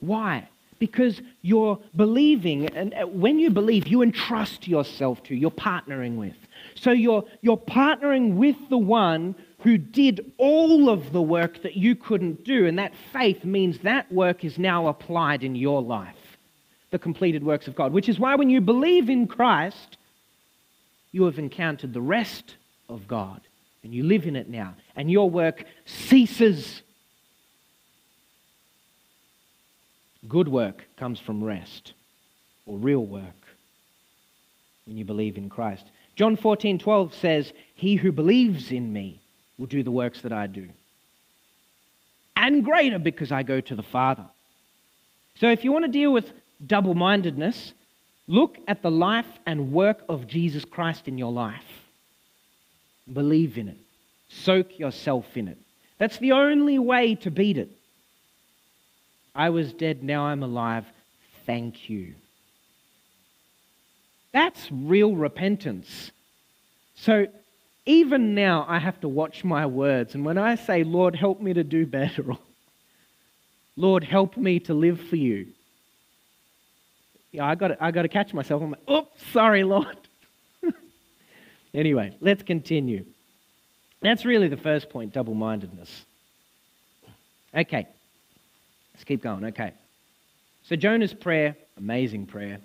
Why? 0.00 0.48
Because 0.80 1.22
you're 1.42 1.78
believing, 1.94 2.66
and 2.70 2.92
uh, 2.92 3.06
when 3.06 3.38
you 3.38 3.50
believe, 3.50 3.86
you 3.86 4.02
entrust 4.02 4.66
yourself 4.66 5.22
to, 5.24 5.36
you're 5.36 5.52
partnering 5.52 6.16
with. 6.16 6.34
So 6.74 6.90
you're, 6.90 7.24
you're 7.42 7.56
partnering 7.56 8.34
with 8.34 8.56
the 8.68 8.78
one 8.78 9.36
who 9.60 9.78
did 9.78 10.32
all 10.38 10.90
of 10.90 11.12
the 11.12 11.22
work 11.22 11.62
that 11.62 11.76
you 11.76 11.94
couldn't 11.94 12.44
do. 12.44 12.66
And 12.66 12.80
that 12.80 12.94
faith 13.12 13.44
means 13.44 13.78
that 13.84 14.10
work 14.10 14.44
is 14.44 14.58
now 14.58 14.88
applied 14.88 15.44
in 15.44 15.54
your 15.54 15.80
life, 15.80 16.15
the 16.90 16.98
completed 16.98 17.42
works 17.42 17.68
of 17.68 17.74
God. 17.74 17.92
Which 17.92 18.08
is 18.08 18.18
why 18.18 18.34
when 18.34 18.50
you 18.50 18.60
believe 18.60 19.10
in 19.10 19.26
Christ, 19.26 19.96
you 21.12 21.24
have 21.24 21.38
encountered 21.38 21.92
the 21.92 22.00
rest 22.00 22.56
of 22.88 23.08
God 23.08 23.40
and 23.82 23.94
you 23.94 24.02
live 24.02 24.26
in 24.26 24.36
it 24.36 24.48
now. 24.48 24.74
And 24.96 25.10
your 25.10 25.30
work 25.30 25.64
ceases. 25.84 26.82
Good 30.28 30.48
work 30.48 30.84
comes 30.96 31.20
from 31.20 31.42
rest 31.42 31.92
or 32.66 32.78
real 32.78 33.04
work 33.04 33.22
when 34.86 34.96
you 34.96 35.04
believe 35.04 35.36
in 35.36 35.48
Christ. 35.48 35.84
John 36.16 36.36
14, 36.36 36.78
12 36.78 37.14
says, 37.14 37.52
He 37.74 37.96
who 37.96 38.10
believes 38.10 38.72
in 38.72 38.92
me 38.92 39.20
will 39.58 39.66
do 39.66 39.82
the 39.82 39.90
works 39.90 40.22
that 40.22 40.32
I 40.32 40.46
do. 40.46 40.68
And 42.36 42.64
greater 42.64 42.98
because 42.98 43.32
I 43.32 43.42
go 43.42 43.60
to 43.60 43.74
the 43.74 43.82
Father. 43.82 44.26
So 45.36 45.48
if 45.48 45.64
you 45.64 45.72
want 45.72 45.84
to 45.84 45.90
deal 45.90 46.12
with 46.12 46.32
double 46.64 46.94
mindedness, 46.94 47.72
look 48.26 48.58
at 48.68 48.82
the 48.82 48.90
life 48.90 49.26
and 49.46 49.72
work 49.72 50.02
of 50.08 50.26
Jesus 50.26 50.64
Christ 50.64 51.08
in 51.08 51.18
your 51.18 51.32
life. 51.32 51.64
Believe 53.12 53.58
in 53.58 53.68
it, 53.68 53.78
soak 54.28 54.78
yourself 54.78 55.36
in 55.36 55.48
it. 55.48 55.58
That's 55.98 56.18
the 56.18 56.32
only 56.32 56.78
way 56.78 57.14
to 57.16 57.30
beat 57.30 57.58
it. 57.58 57.70
I 59.34 59.50
was 59.50 59.72
dead, 59.72 60.02
now 60.02 60.26
I'm 60.26 60.42
alive. 60.42 60.84
Thank 61.44 61.88
you. 61.88 62.14
That's 64.32 64.68
real 64.70 65.14
repentance. 65.14 66.10
So 66.96 67.26
even 67.86 68.34
now, 68.34 68.66
I 68.68 68.78
have 68.78 69.00
to 69.00 69.08
watch 69.08 69.44
my 69.44 69.64
words. 69.64 70.14
And 70.14 70.24
when 70.24 70.38
I 70.38 70.56
say, 70.56 70.82
Lord, 70.82 71.14
help 71.14 71.40
me 71.40 71.54
to 71.54 71.62
do 71.62 71.86
better, 71.86 72.24
Lord, 73.76 74.02
help 74.02 74.36
me 74.36 74.58
to 74.60 74.74
live 74.74 75.00
for 75.00 75.16
you, 75.16 75.46
I 77.40 77.54
got 77.54 77.80
I 77.80 77.90
got 77.90 78.02
to 78.02 78.08
catch 78.08 78.32
myself. 78.34 78.62
I'm 78.62 78.70
like, 78.70 78.90
oops, 78.90 79.22
sorry, 79.32 79.64
Lord. 79.64 79.96
anyway, 81.74 82.16
let's 82.20 82.42
continue. 82.42 83.04
That's 84.02 84.24
really 84.24 84.48
the 84.48 84.56
first 84.56 84.90
point 84.90 85.12
double 85.12 85.34
mindedness. 85.34 86.04
Okay, 87.54 87.86
let's 88.94 89.04
keep 89.04 89.22
going. 89.22 89.44
Okay. 89.46 89.72
So, 90.68 90.76
Jonah's 90.76 91.14
prayer, 91.14 91.56
amazing 91.76 92.26
prayer. 92.26 92.58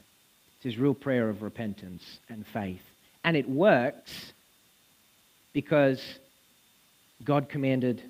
It's 0.56 0.64
his 0.64 0.78
real 0.78 0.94
prayer 0.94 1.30
of 1.30 1.44
repentance 1.44 2.20
and 2.30 2.46
faith. 2.48 2.82
And 3.24 3.38
it 3.38 3.48
works 3.48 4.34
because 5.54 6.02
God 7.24 7.48
commanded 7.48 8.02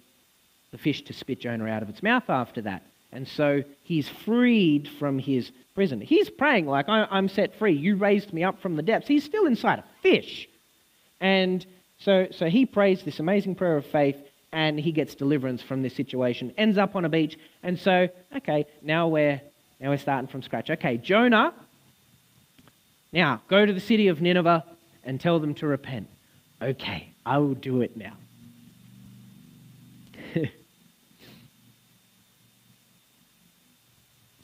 the 0.71 0.77
fish 0.77 1.01
to 1.03 1.13
spit 1.13 1.41
Jonah 1.41 1.67
out 1.67 1.83
of 1.83 1.89
its 1.89 2.01
mouth 2.01 2.29
after 2.29 2.61
that. 2.61 2.83
And 3.11 3.27
so 3.27 3.63
he's 3.83 4.07
freed 4.07 4.87
from 4.87 5.19
his 5.19 5.51
prison. 5.75 6.01
He's 6.01 6.29
praying 6.29 6.67
like, 6.67 6.87
I'm 6.87 7.27
set 7.27 7.57
free. 7.57 7.73
You 7.73 7.95
raised 7.95 8.33
me 8.33 8.43
up 8.43 8.61
from 8.61 8.75
the 8.75 8.81
depths. 8.81 9.07
He's 9.07 9.23
still 9.23 9.45
inside 9.45 9.79
a 9.79 9.85
fish. 10.01 10.47
And 11.19 11.65
so, 11.99 12.27
so 12.31 12.47
he 12.47 12.65
prays 12.65 13.03
this 13.03 13.19
amazing 13.19 13.55
prayer 13.55 13.77
of 13.77 13.85
faith 13.85 14.17
and 14.51 14.79
he 14.79 14.91
gets 14.91 15.15
deliverance 15.15 15.61
from 15.61 15.81
this 15.81 15.95
situation, 15.95 16.53
ends 16.57 16.77
up 16.77 16.95
on 16.95 17.05
a 17.05 17.09
beach. 17.09 17.37
And 17.63 17.79
so, 17.79 18.09
okay, 18.35 18.65
now 18.81 19.07
we're, 19.07 19.41
now 19.79 19.89
we're 19.89 19.97
starting 19.97 20.27
from 20.27 20.41
scratch. 20.41 20.69
Okay, 20.69 20.97
Jonah, 20.97 21.53
now 23.13 23.41
go 23.47 23.65
to 23.65 23.73
the 23.73 23.79
city 23.79 24.07
of 24.07 24.21
Nineveh 24.21 24.65
and 25.03 25.19
tell 25.19 25.39
them 25.39 25.53
to 25.55 25.67
repent. 25.67 26.07
Okay, 26.61 27.09
I 27.25 27.37
will 27.37 27.55
do 27.55 27.81
it 27.81 27.95
now. 27.95 28.13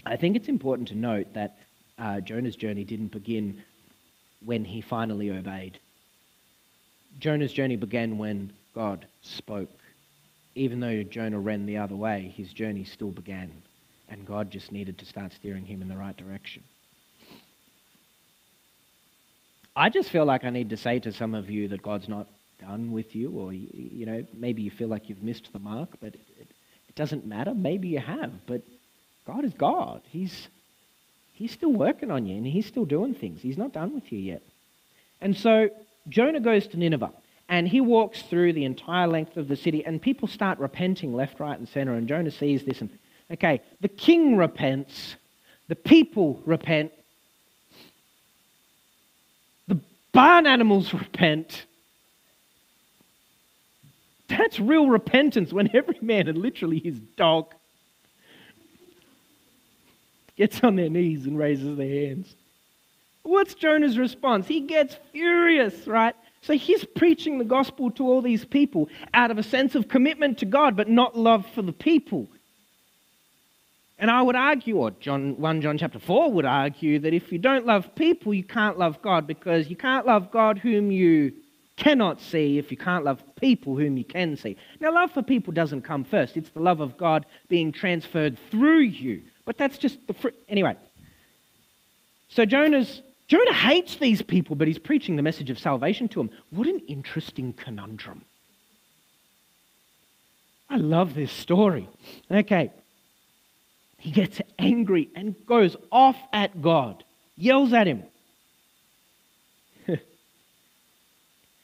I 0.08 0.16
think 0.16 0.36
it's 0.36 0.48
important 0.48 0.88
to 0.90 0.96
note 0.96 1.34
that 1.34 1.58
uh, 2.00 2.22
Jonah's 2.22 2.56
journey 2.56 2.84
didn't 2.84 3.12
begin 3.12 3.64
when 4.46 4.64
he 4.64 4.82
finally 4.82 5.32
obeyed. 5.32 5.80
Jonah's 7.20 7.52
journey 7.52 7.76
began 7.76 8.18
when 8.18 8.54
God 8.74 9.06
spoke. 9.22 9.70
Even 10.56 10.80
though 10.80 11.04
Jonah 11.04 11.40
ran 11.40 11.66
the 11.66 11.78
other 11.78 11.96
way, 11.96 12.34
his 12.36 12.52
journey 12.54 12.84
still 12.84 13.12
began, 13.12 13.52
and 14.10 14.26
God 14.26 14.50
just 14.50 14.72
needed 14.72 14.98
to 15.00 15.06
start 15.06 15.34
steering 15.34 15.66
him 15.66 15.82
in 15.82 15.88
the 15.88 15.98
right 15.98 16.16
direction. 16.16 16.64
I 19.76 19.90
just 19.90 20.10
feel 20.10 20.26
like 20.26 20.44
I 20.44 20.50
need 20.50 20.72
to 20.72 20.78
say 20.78 21.00
to 21.00 21.12
some 21.12 21.36
of 21.36 21.52
you 21.52 21.68
that 21.68 21.84
God's 21.84 22.10
not 22.10 22.28
done 22.60 22.92
with 22.92 23.16
you, 23.16 23.32
or 23.32 23.54
you 23.54 24.06
know, 24.06 24.26
maybe 24.34 24.64
you 24.64 24.72
feel 24.72 24.88
like 24.88 25.10
you've 25.10 25.22
missed 25.22 25.54
the 25.54 25.60
mark, 25.60 25.90
but 26.00 26.16
it, 26.16 26.22
it, 26.40 26.48
doesn't 26.96 27.28
matter. 27.28 27.54
Maybe 27.54 27.90
you 27.90 28.00
have, 28.00 28.32
but 28.48 28.64
God 29.28 29.46
is 29.46 29.54
God. 29.54 30.02
He's 30.10 30.48
He's 31.34 31.52
still 31.52 31.72
working 31.72 32.10
on 32.10 32.26
you, 32.26 32.36
and 32.38 32.48
He's 32.48 32.66
still 32.66 32.86
doing 32.86 33.14
things. 33.14 33.42
He's 33.42 33.60
not 33.60 33.74
done 33.74 33.94
with 33.94 34.12
you 34.12 34.18
yet. 34.18 34.42
And 35.22 35.38
so 35.38 35.70
Jonah 36.10 36.40
goes 36.40 36.66
to 36.68 36.78
Nineveh, 36.78 37.12
and 37.50 37.68
he 37.68 37.82
walks 37.82 38.22
through 38.24 38.54
the 38.54 38.66
entire 38.66 39.08
length 39.08 39.38
of 39.38 39.48
the 39.48 39.56
city, 39.56 39.86
and 39.86 40.02
people 40.02 40.28
start 40.28 40.60
repenting 40.60 41.14
left, 41.14 41.40
right, 41.40 41.58
and 41.58 41.68
center. 41.68 41.94
And 41.94 42.08
Jonah 42.08 42.32
sees 42.32 42.64
this, 42.64 42.82
and 42.82 42.90
okay, 43.32 43.62
the 43.82 43.88
king 43.88 44.36
repents, 44.36 45.16
the 45.68 45.76
people 45.76 46.42
repent, 46.46 46.92
the 49.68 49.80
barn 50.12 50.48
animals 50.48 50.94
repent, 50.94 51.66
that's 54.28 54.60
real 54.60 54.88
repentance 54.88 55.54
when 55.54 55.70
every 55.76 55.98
man 56.02 56.28
and 56.28 56.38
literally 56.38 56.80
his 56.80 57.00
dog 57.16 57.54
gets 60.38 60.64
on 60.64 60.76
their 60.76 60.90
knees 60.90 61.26
and 61.26 61.38
raises 61.38 61.78
their 61.78 62.08
hands. 62.08 62.36
What's 63.24 63.56
Jonah's 63.56 63.98
response? 63.98 64.48
He 64.48 64.62
gets 64.62 64.98
furious, 65.12 65.86
right? 65.88 66.16
So 66.42 66.54
he's 66.54 66.86
preaching 66.86 67.40
the 67.40 67.44
gospel 67.44 67.92
to 67.92 68.08
all 68.08 68.22
these 68.22 68.46
people 68.46 68.88
out 69.14 69.32
of 69.32 69.38
a 69.38 69.44
sense 69.44 69.76
of 69.76 69.90
commitment 69.90 70.38
to 70.38 70.46
God, 70.46 70.78
but 70.78 70.88
not 70.88 71.18
love 71.18 71.46
for 71.54 71.62
the 71.62 71.74
people. 71.74 72.28
And 74.00 74.12
I 74.12 74.22
would 74.22 74.36
argue, 74.36 74.78
or 74.78 74.92
John 74.92 75.38
1 75.38 75.62
John 75.62 75.78
chapter 75.78 76.00
4 76.00 76.32
would 76.32 76.46
argue, 76.46 77.00
that 77.00 77.14
if 77.14 77.32
you 77.32 77.40
don't 77.40 77.66
love 77.66 77.96
people, 77.96 78.34
you 78.34 78.44
can't 78.44 78.78
love 78.78 79.02
God 79.02 79.26
because 79.26 79.70
you 79.70 79.76
can't 79.76 80.06
love 80.06 80.32
God 80.32 80.60
whom 80.60 80.92
you 80.92 81.34
cannot 81.78 82.22
see 82.22 82.58
if 82.58 82.72
you 82.72 82.78
can't 82.78 83.04
love 83.04 83.22
people 83.36 83.76
whom 83.76 83.98
you 83.98 84.04
can 84.04 84.38
see. 84.38 84.56
Now, 84.80 84.94
love 84.94 85.12
for 85.12 85.24
people 85.24 85.52
doesn't 85.52 85.82
come 85.82 86.04
first, 86.04 86.38
it's 86.38 86.50
the 86.52 86.60
love 86.60 86.80
of 86.80 86.98
God 86.98 87.26
being 87.50 87.72
transferred 87.72 88.38
through 88.52 88.82
you. 88.82 89.24
But 89.48 89.58
that's 89.58 89.78
just 89.78 90.06
the 90.08 90.14
fruit. 90.14 90.36
Anyway, 90.50 90.76
so 92.28 92.44
Jonah's 92.44 93.02
Jonah 93.30 93.54
hates 93.54 93.96
these 93.96 94.22
people, 94.22 94.58
but 94.58 94.68
he's 94.68 94.78
preaching 94.78 95.16
the 95.16 95.22
message 95.22 95.50
of 95.50 95.58
salvation 95.58 96.10
to 96.10 96.20
them. 96.20 96.30
What 96.50 96.68
an 96.68 96.82
interesting 96.88 97.54
conundrum. 97.54 98.26
I 100.70 100.76
love 100.76 101.14
this 101.14 101.32
story. 101.32 101.88
Okay. 102.30 102.72
He 103.98 104.12
gets 104.12 104.42
angry 104.60 105.10
and 105.16 105.34
goes 105.46 105.78
off 105.92 106.18
at 106.34 106.62
God, 106.62 107.06
yells 107.38 107.72
at 107.72 107.88
him. 107.88 108.04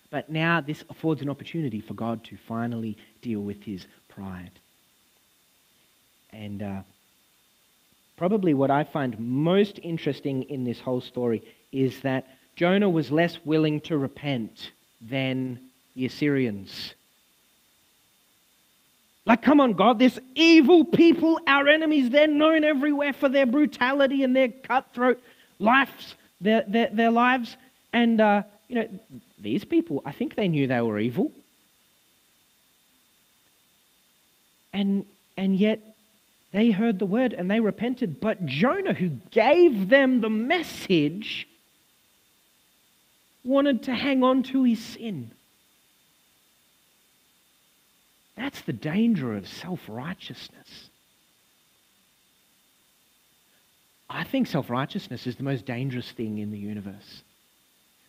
but 0.10 0.30
now 0.30 0.62
this 0.62 0.86
affords 0.90 1.22
an 1.22 1.30
opportunity 1.30 1.82
for 1.82 1.96
God 1.96 2.24
to 2.26 2.38
finally 2.48 2.98
deal 3.22 3.42
with 3.42 3.62
his 3.64 3.86
pride. 4.08 4.52
And 6.32 6.64
uh, 6.64 6.82
probably 8.24 8.54
what 8.54 8.72
I 8.72 8.86
find 8.86 9.20
most 9.20 9.82
interesting 9.84 10.44
in 10.44 10.64
this 10.64 10.80
whole 10.80 11.02
story 11.02 11.44
is 11.74 12.00
that 12.04 12.26
Jonah 12.56 12.90
was 12.90 13.12
less 13.12 13.38
willing 13.44 13.82
to 13.82 13.98
repent 13.98 14.72
than 15.02 15.60
the 15.94 16.06
Assyrians. 16.06 16.94
Like, 19.26 19.42
come 19.42 19.60
on, 19.60 19.74
God, 19.74 20.00
this 20.00 20.18
evil 20.36 20.86
people, 20.86 21.38
our 21.48 21.68
enemies, 21.68 22.12
they're 22.12 22.28
known 22.28 22.64
everywhere 22.64 23.12
for 23.12 23.28
their 23.28 23.46
brutality 23.46 24.24
and 24.24 24.34
their 24.34 24.48
cutthroat 24.48 25.22
lives, 25.60 26.16
their, 26.40 26.64
their, 26.66 26.90
their 26.94 27.12
lives. 27.12 27.58
And, 27.92 28.22
uh, 28.22 28.44
you 28.70 28.76
know, 28.76 28.88
these 29.38 29.66
people, 29.66 30.02
I 30.06 30.14
think 30.14 30.36
they 30.36 30.48
knew 30.48 30.66
they 30.66 30.80
were 30.80 30.98
evil. 30.98 31.30
And, 34.72 35.06
and 35.36 35.58
yet, 35.58 35.93
they 36.54 36.70
heard 36.70 37.00
the 37.00 37.06
word 37.06 37.34
and 37.34 37.50
they 37.50 37.60
repented. 37.60 38.22
But 38.22 38.46
Jonah, 38.46 38.94
who 38.94 39.10
gave 39.32 39.90
them 39.90 40.22
the 40.22 40.30
message, 40.30 41.48
wanted 43.44 43.84
to 43.84 43.94
hang 43.94 44.24
on 44.24 44.44
to 44.44 44.64
his 44.64 44.80
sin. 44.80 45.32
That's 48.38 48.62
the 48.62 48.74
danger 48.74 49.36
of 49.36 49.48
self 49.48 49.82
righteousness. 49.88 50.90
I 54.08 54.24
think 54.24 54.46
self 54.46 54.70
righteousness 54.70 55.26
is 55.26 55.36
the 55.36 55.44
most 55.44 55.66
dangerous 55.66 56.12
thing 56.12 56.38
in 56.38 56.52
the 56.52 56.58
universe. 56.58 57.24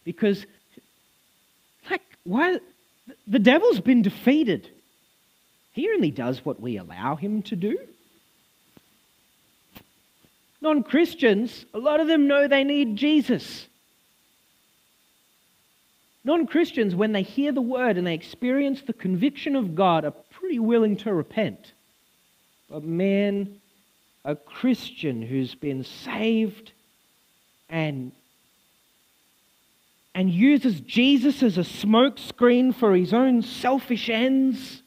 Because, 0.04 0.44
like, 1.90 2.02
why? 2.24 2.59
The 3.26 3.38
devil's 3.38 3.80
been 3.80 4.02
defeated. 4.02 4.68
He 5.72 5.88
only 5.88 6.11
does 6.11 6.44
what 6.44 6.61
we 6.61 6.76
allow 6.76 7.16
him 7.16 7.42
to 7.44 7.57
do. 7.57 7.78
Non 10.64 10.83
Christians, 10.83 11.66
a 11.74 11.79
lot 11.79 12.00
of 12.00 12.09
them 12.09 12.27
know 12.27 12.48
they 12.48 12.64
need 12.64 12.96
Jesus. 12.96 13.68
Non 16.24 16.46
Christians, 16.46 16.94
when 16.94 17.12
they 17.12 17.20
hear 17.20 17.53
the 17.53 17.61
word 17.61 17.98
and 17.98 18.07
they 18.07 18.14
experience 18.14 18.81
the 18.81 18.94
conviction 18.94 19.57
of 19.57 19.74
God, 19.74 20.07
are 20.07 20.14
pretty 20.31 20.59
willing 20.59 20.96
to 20.96 21.12
repent. 21.12 21.72
But 22.70 22.83
man, 22.83 23.61
a 24.24 24.35
Christian 24.35 25.20
who's 25.20 25.55
been 25.55 25.85
saved 25.85 26.72
and, 27.68 28.12
and 30.14 30.31
uses 30.31 30.81
Jesus 30.81 31.42
as 31.42 31.59
a 31.59 31.61
smokescreen 31.61 32.74
for 32.74 32.96
his 32.96 33.12
own 33.12 33.42
selfish 33.42 34.09
ends 34.09 34.81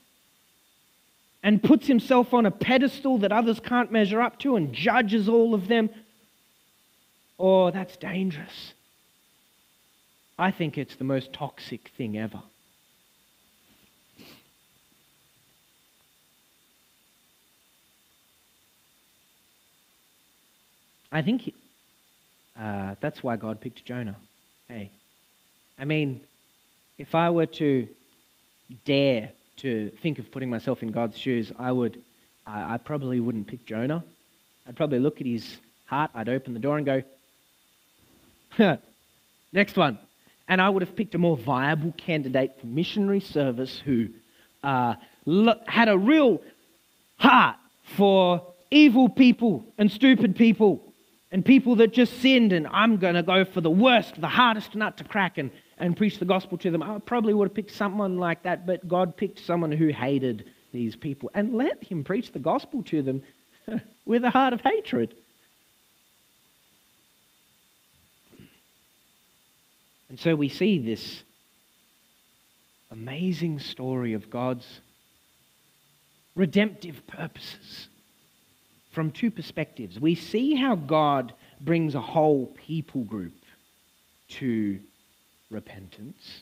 and 1.48 1.64
puts 1.64 1.88
himself 1.88 2.34
on 2.34 2.46
a 2.46 2.52
pedestal 2.52 3.20
that 3.20 3.32
others 3.32 3.62
can't 3.62 3.90
measure 3.90 4.20
up 4.20 4.38
to 4.38 4.58
and 4.58 4.74
judges 4.74 5.30
all 5.30 5.54
of 5.54 5.70
them, 5.70 5.90
oh, 7.40 7.72
that's 7.72 7.96
dangerous. 7.96 8.74
I 10.38 10.52
think 10.52 10.78
it's 10.78 10.98
the 10.98 11.06
most 11.06 11.32
toxic 11.32 11.90
thing 11.96 12.18
ever. 12.18 12.42
I 21.10 21.22
think 21.22 21.44
he, 21.44 21.54
uh, 22.60 22.96
that's 23.00 23.24
why 23.24 23.38
God 23.38 23.62
picked 23.62 23.86
Jonah. 23.86 24.18
Hey, 24.68 24.92
I 25.80 25.86
mean, 25.86 26.20
if 26.98 27.16
I 27.16 27.30
were 27.30 27.46
to 27.46 27.88
dare 28.84 29.32
to 29.58 29.92
think 30.02 30.20
of 30.20 30.32
putting 30.32 30.50
myself 30.50 30.84
in 30.84 30.92
God's 30.92 31.18
shoes, 31.18 31.52
I 31.58 31.72
would, 31.72 32.02
I, 32.46 32.76
I 32.76 32.78
probably 32.78 33.20
wouldn't 33.20 33.48
pick 33.48 33.66
Jonah. 33.66 34.04
I'd 34.68 34.76
probably 34.76 35.00
look 35.00 35.20
at 35.20 35.28
his 35.28 35.58
heart. 35.86 36.12
I'd 36.14 36.30
open 36.30 36.54
the 36.54 36.60
door 36.60 36.78
and 36.78 36.86
go, 36.86 37.04
next 39.54 39.76
one. 39.76 39.98
And 40.48 40.62
I 40.62 40.70
would 40.70 40.82
have 40.82 40.96
picked 40.96 41.16
a 41.16 41.18
more 41.18 41.36
viable 41.38 41.94
candidate 41.98 42.60
for 42.60 42.68
missionary 42.68 43.20
service 43.20 43.82
who 43.84 44.10
uh, 44.64 44.96
had 45.66 45.90
a 45.90 45.98
real 45.98 46.42
heart 47.18 47.58
for 47.96 48.42
evil 48.72 49.10
people 49.10 49.66
and 49.78 49.92
stupid 49.92 50.36
people 50.36 50.82
and 51.32 51.44
people 51.44 51.76
that 51.78 51.92
just 51.92 52.22
sinned, 52.22 52.54
and 52.54 52.68
I'm 52.68 52.98
going 52.98 53.16
to 53.16 53.24
go 53.24 53.44
for 53.44 53.60
the 53.60 53.70
worst, 53.70 54.20
the 54.20 54.28
hardest 54.28 54.76
nut 54.76 54.98
to 54.98 55.04
crack 55.04 55.38
and, 55.38 55.52
and 55.78 55.96
preach 55.96 56.20
the 56.20 56.26
gospel 56.26 56.58
to 56.60 56.72
them. 56.72 56.82
I 56.82 57.00
probably 57.00 57.34
would 57.34 57.50
have 57.50 57.56
picked 57.56 57.72
someone 57.72 58.18
like 58.18 58.44
that, 58.44 58.66
but 58.66 58.88
God 58.88 59.16
picked 59.16 59.40
someone 59.40 59.72
who 59.72 59.90
hated 59.90 60.46
these 60.72 60.96
people 60.96 61.30
and 61.34 61.54
let 61.54 61.84
him 61.84 62.04
preach 62.04 62.32
the 62.32 62.40
gospel 62.40 62.84
to 62.84 63.02
them 63.02 63.24
with 64.06 64.24
a 64.24 64.30
heart 64.30 64.54
of 64.54 64.62
hatred. 64.62 65.14
And 70.10 70.20
so 70.20 70.36
we 70.36 70.50
see 70.50 70.80
this 70.80 71.24
amazing 72.92 73.60
story 73.60 74.14
of 74.14 74.30
God's 74.30 74.66
redemptive 76.36 77.06
purposes 77.08 77.90
from 78.92 79.12
two 79.12 79.30
perspectives. 79.30 80.00
We 80.00 80.16
see 80.16 80.56
how 80.56 80.76
God 80.76 81.34
brings 81.60 81.94
a 81.94 82.02
whole 82.02 82.48
people 82.68 83.04
group 83.04 83.34
to 84.30 84.80
repentance. 85.50 86.42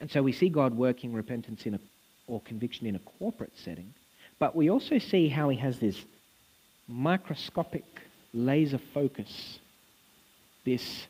And 0.00 0.10
so 0.10 0.22
we 0.22 0.32
see 0.32 0.48
God 0.48 0.74
working 0.74 1.12
repentance 1.12 1.64
in 1.66 1.74
a, 1.74 1.80
or 2.26 2.40
conviction 2.40 2.86
in 2.86 2.96
a 2.96 3.00
corporate 3.18 3.52
setting. 3.56 3.94
But 4.38 4.56
we 4.56 4.70
also 4.70 4.98
see 4.98 5.28
how 5.28 5.48
he 5.48 5.58
has 5.58 5.78
this 5.78 5.96
microscopic 6.88 7.84
laser 8.34 8.80
focus, 8.92 9.58
this 10.64 11.06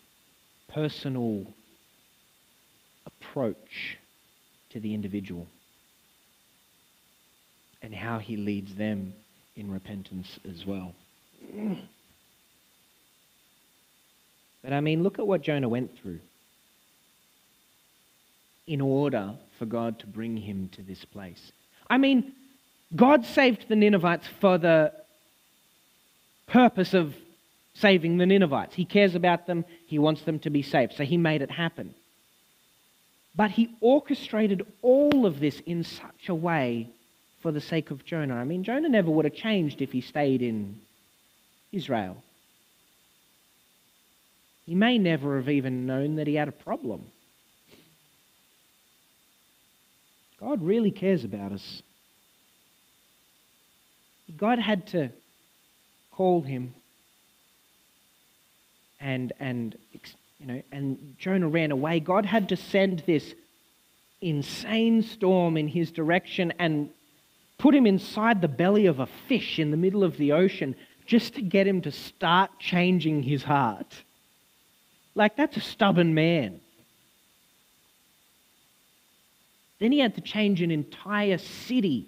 personal 0.68 1.46
approach 3.06 3.98
to 4.70 4.80
the 4.80 4.94
individual 4.94 5.46
and 7.82 7.94
how 7.94 8.18
he 8.18 8.36
leads 8.36 8.74
them 8.74 9.12
in 9.56 9.70
repentance 9.70 10.38
as 10.48 10.64
well. 10.64 10.94
But 14.62 14.72
I 14.72 14.80
mean, 14.80 15.02
look 15.02 15.18
at 15.18 15.26
what 15.26 15.42
Jonah 15.42 15.68
went 15.68 15.96
through 15.98 16.20
in 18.66 18.80
order 18.80 19.34
for 19.58 19.66
God 19.66 19.98
to 20.00 20.06
bring 20.06 20.36
him 20.36 20.68
to 20.72 20.82
this 20.82 21.04
place. 21.04 21.52
I 21.90 21.98
mean, 21.98 22.32
God 22.94 23.24
saved 23.26 23.66
the 23.68 23.76
Ninevites 23.76 24.26
for 24.40 24.58
the 24.58 24.92
purpose 26.46 26.94
of 26.94 27.14
saving 27.74 28.18
the 28.18 28.26
Ninevites. 28.26 28.74
He 28.74 28.84
cares 28.84 29.14
about 29.14 29.46
them, 29.46 29.64
he 29.86 29.98
wants 29.98 30.22
them 30.22 30.38
to 30.40 30.50
be 30.50 30.62
saved. 30.62 30.94
So 30.94 31.04
he 31.04 31.16
made 31.16 31.42
it 31.42 31.50
happen. 31.50 31.94
But 33.34 33.50
he 33.50 33.74
orchestrated 33.80 34.66
all 34.82 35.24
of 35.26 35.40
this 35.40 35.60
in 35.60 35.84
such 35.84 36.28
a 36.28 36.34
way 36.34 36.90
for 37.40 37.50
the 37.50 37.60
sake 37.60 37.90
of 37.90 38.04
Jonah. 38.04 38.36
I 38.36 38.44
mean, 38.44 38.62
Jonah 38.62 38.88
never 38.88 39.10
would 39.10 39.24
have 39.24 39.34
changed 39.34 39.80
if 39.80 39.90
he 39.90 40.00
stayed 40.02 40.42
in 40.42 40.80
Israel. 41.72 42.22
He 44.66 44.74
may 44.74 44.98
never 44.98 45.36
have 45.36 45.48
even 45.48 45.86
known 45.86 46.16
that 46.16 46.26
he 46.26 46.34
had 46.34 46.48
a 46.48 46.52
problem. 46.52 47.06
God 50.38 50.62
really 50.62 50.90
cares 50.90 51.24
about 51.24 51.52
us. 51.52 51.82
God 54.36 54.58
had 54.58 54.86
to 54.88 55.10
call 56.10 56.42
him 56.42 56.74
and, 59.02 59.32
and, 59.40 59.76
you 60.38 60.46
know, 60.46 60.62
and 60.70 61.16
Jonah 61.18 61.48
ran 61.48 61.72
away. 61.72 62.00
God 62.00 62.24
had 62.24 62.48
to 62.50 62.56
send 62.56 63.00
this 63.00 63.34
insane 64.20 65.02
storm 65.02 65.56
in 65.56 65.66
his 65.68 65.90
direction 65.90 66.52
and 66.58 66.88
put 67.58 67.74
him 67.74 67.86
inside 67.86 68.40
the 68.40 68.48
belly 68.48 68.86
of 68.86 69.00
a 69.00 69.08
fish 69.28 69.58
in 69.58 69.72
the 69.72 69.76
middle 69.76 70.04
of 70.04 70.16
the 70.16 70.32
ocean 70.32 70.76
just 71.04 71.34
to 71.34 71.42
get 71.42 71.66
him 71.66 71.80
to 71.82 71.90
start 71.90 72.50
changing 72.60 73.24
his 73.24 73.42
heart. 73.42 74.02
Like, 75.14 75.36
that's 75.36 75.56
a 75.56 75.60
stubborn 75.60 76.14
man. 76.14 76.60
Then 79.78 79.92
he 79.92 79.98
had 79.98 80.14
to 80.14 80.20
change 80.20 80.62
an 80.62 80.70
entire 80.70 81.38
city 81.38 82.06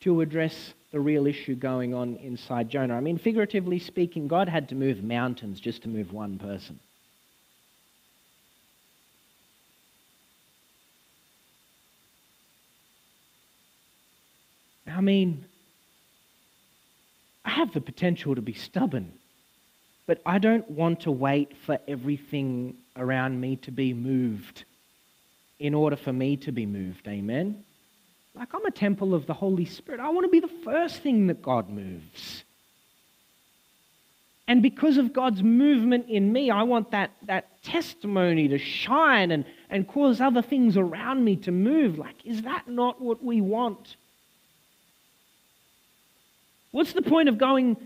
to 0.00 0.22
address 0.22 0.72
the 0.92 0.98
real 0.98 1.26
issue 1.26 1.54
going 1.54 1.94
on 1.94 2.16
inside 2.16 2.68
Jonah. 2.68 2.96
I 2.96 3.00
mean, 3.00 3.18
figuratively 3.18 3.78
speaking, 3.78 4.26
God 4.26 4.48
had 4.48 4.70
to 4.70 4.74
move 4.74 5.02
mountains 5.04 5.60
just 5.60 5.82
to 5.82 5.88
move 5.88 6.12
one 6.12 6.38
person. 6.38 6.80
I 14.86 15.00
mean, 15.00 15.44
I 17.44 17.50
have 17.50 17.72
the 17.72 17.80
potential 17.80 18.34
to 18.34 18.42
be 18.42 18.52
stubborn, 18.52 19.12
but 20.10 20.20
I 20.26 20.40
don't 20.40 20.68
want 20.68 21.02
to 21.02 21.12
wait 21.12 21.56
for 21.56 21.78
everything 21.86 22.74
around 22.96 23.40
me 23.40 23.54
to 23.58 23.70
be 23.70 23.94
moved 23.94 24.64
in 25.60 25.72
order 25.72 25.94
for 25.94 26.12
me 26.12 26.36
to 26.38 26.50
be 26.50 26.66
moved. 26.66 27.06
Amen? 27.06 27.62
Like 28.34 28.52
I'm 28.52 28.66
a 28.66 28.72
temple 28.72 29.14
of 29.14 29.26
the 29.26 29.34
Holy 29.34 29.66
Spirit. 29.66 30.00
I 30.00 30.08
want 30.08 30.24
to 30.24 30.28
be 30.28 30.40
the 30.40 30.64
first 30.64 30.96
thing 30.96 31.28
that 31.28 31.40
God 31.40 31.70
moves. 31.70 32.42
And 34.48 34.64
because 34.64 34.96
of 34.96 35.12
God's 35.12 35.44
movement 35.44 36.08
in 36.08 36.32
me, 36.32 36.50
I 36.50 36.64
want 36.64 36.90
that, 36.90 37.12
that 37.26 37.62
testimony 37.62 38.48
to 38.48 38.58
shine 38.58 39.30
and, 39.30 39.44
and 39.68 39.86
cause 39.86 40.20
other 40.20 40.42
things 40.42 40.76
around 40.76 41.24
me 41.24 41.36
to 41.36 41.52
move. 41.52 41.98
Like, 41.98 42.16
is 42.24 42.42
that 42.42 42.66
not 42.66 43.00
what 43.00 43.22
we 43.22 43.40
want? 43.40 43.94
What's 46.72 46.94
the 46.94 47.02
point 47.02 47.28
of 47.28 47.38
going 47.38 47.76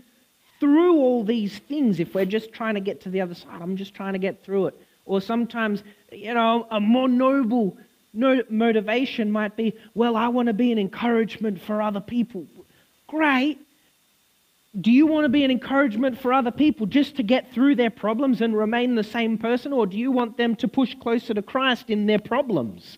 through 0.59 0.97
all 0.97 1.23
these 1.23 1.57
things 1.59 1.99
if 1.99 2.13
we're 2.13 2.25
just 2.25 2.53
trying 2.53 2.75
to 2.75 2.81
get 2.81 3.01
to 3.01 3.09
the 3.09 3.21
other 3.21 3.35
side? 3.35 3.61
I'm 3.61 3.77
just 3.77 3.93
trying 3.93 4.13
to 4.13 4.19
get 4.19 4.43
through 4.43 4.67
it. 4.67 4.81
Or 5.05 5.21
sometimes, 5.21 5.83
you 6.11 6.33
know, 6.33 6.67
a 6.71 6.79
more 6.79 7.07
noble 7.07 7.77
motivation 8.13 9.31
might 9.31 9.55
be, 9.55 9.73
well, 9.93 10.15
I 10.15 10.29
want 10.29 10.47
to 10.47 10.53
be 10.53 10.71
an 10.71 10.79
encouragement 10.79 11.61
for 11.61 11.81
other 11.81 11.99
people. 11.99 12.47
Great. 13.07 13.59
Do 14.79 14.91
you 14.91 15.07
want 15.07 15.25
to 15.25 15.29
be 15.29 15.43
an 15.43 15.51
encouragement 15.51 16.19
for 16.19 16.33
other 16.33 16.51
people 16.51 16.85
just 16.85 17.15
to 17.17 17.23
get 17.23 17.53
through 17.53 17.75
their 17.75 17.89
problems 17.89 18.41
and 18.41 18.57
remain 18.57 18.95
the 18.95 19.03
same 19.03 19.37
person? 19.37 19.71
Or 19.71 19.85
do 19.85 19.97
you 19.97 20.11
want 20.11 20.37
them 20.37 20.55
to 20.57 20.67
push 20.67 20.95
closer 20.99 21.33
to 21.33 21.41
Christ 21.41 21.89
in 21.89 22.07
their 22.07 22.19
problems? 22.19 22.97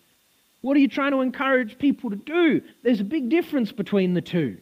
What 0.60 0.76
are 0.76 0.80
you 0.80 0.88
trying 0.88 1.12
to 1.12 1.20
encourage 1.20 1.78
people 1.78 2.10
to 2.10 2.16
do? 2.16 2.62
There's 2.82 3.00
a 3.00 3.04
big 3.04 3.28
difference 3.28 3.70
between 3.70 4.14
the 4.14 4.20
two. 4.20 4.58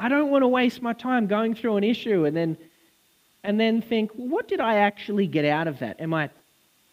I 0.00 0.08
don't 0.08 0.30
want 0.30 0.42
to 0.42 0.48
waste 0.48 0.80
my 0.80 0.92
time 0.92 1.26
going 1.26 1.54
through 1.54 1.76
an 1.76 1.84
issue 1.84 2.24
and 2.24 2.36
then 2.36 2.56
and 3.44 3.58
then 3.58 3.80
think, 3.80 4.10
what 4.12 4.48
did 4.48 4.60
I 4.60 4.76
actually 4.76 5.26
get 5.26 5.44
out 5.44 5.68
of 5.68 5.78
that? 5.78 6.00
Am 6.00 6.12
I 6.12 6.30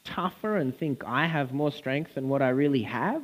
tougher 0.03 0.57
and 0.57 0.77
think 0.77 1.03
I 1.03 1.25
have 1.25 1.51
more 1.51 1.71
strength 1.71 2.15
than 2.15 2.29
what 2.29 2.41
I 2.41 2.49
really 2.49 2.83
have? 2.83 3.23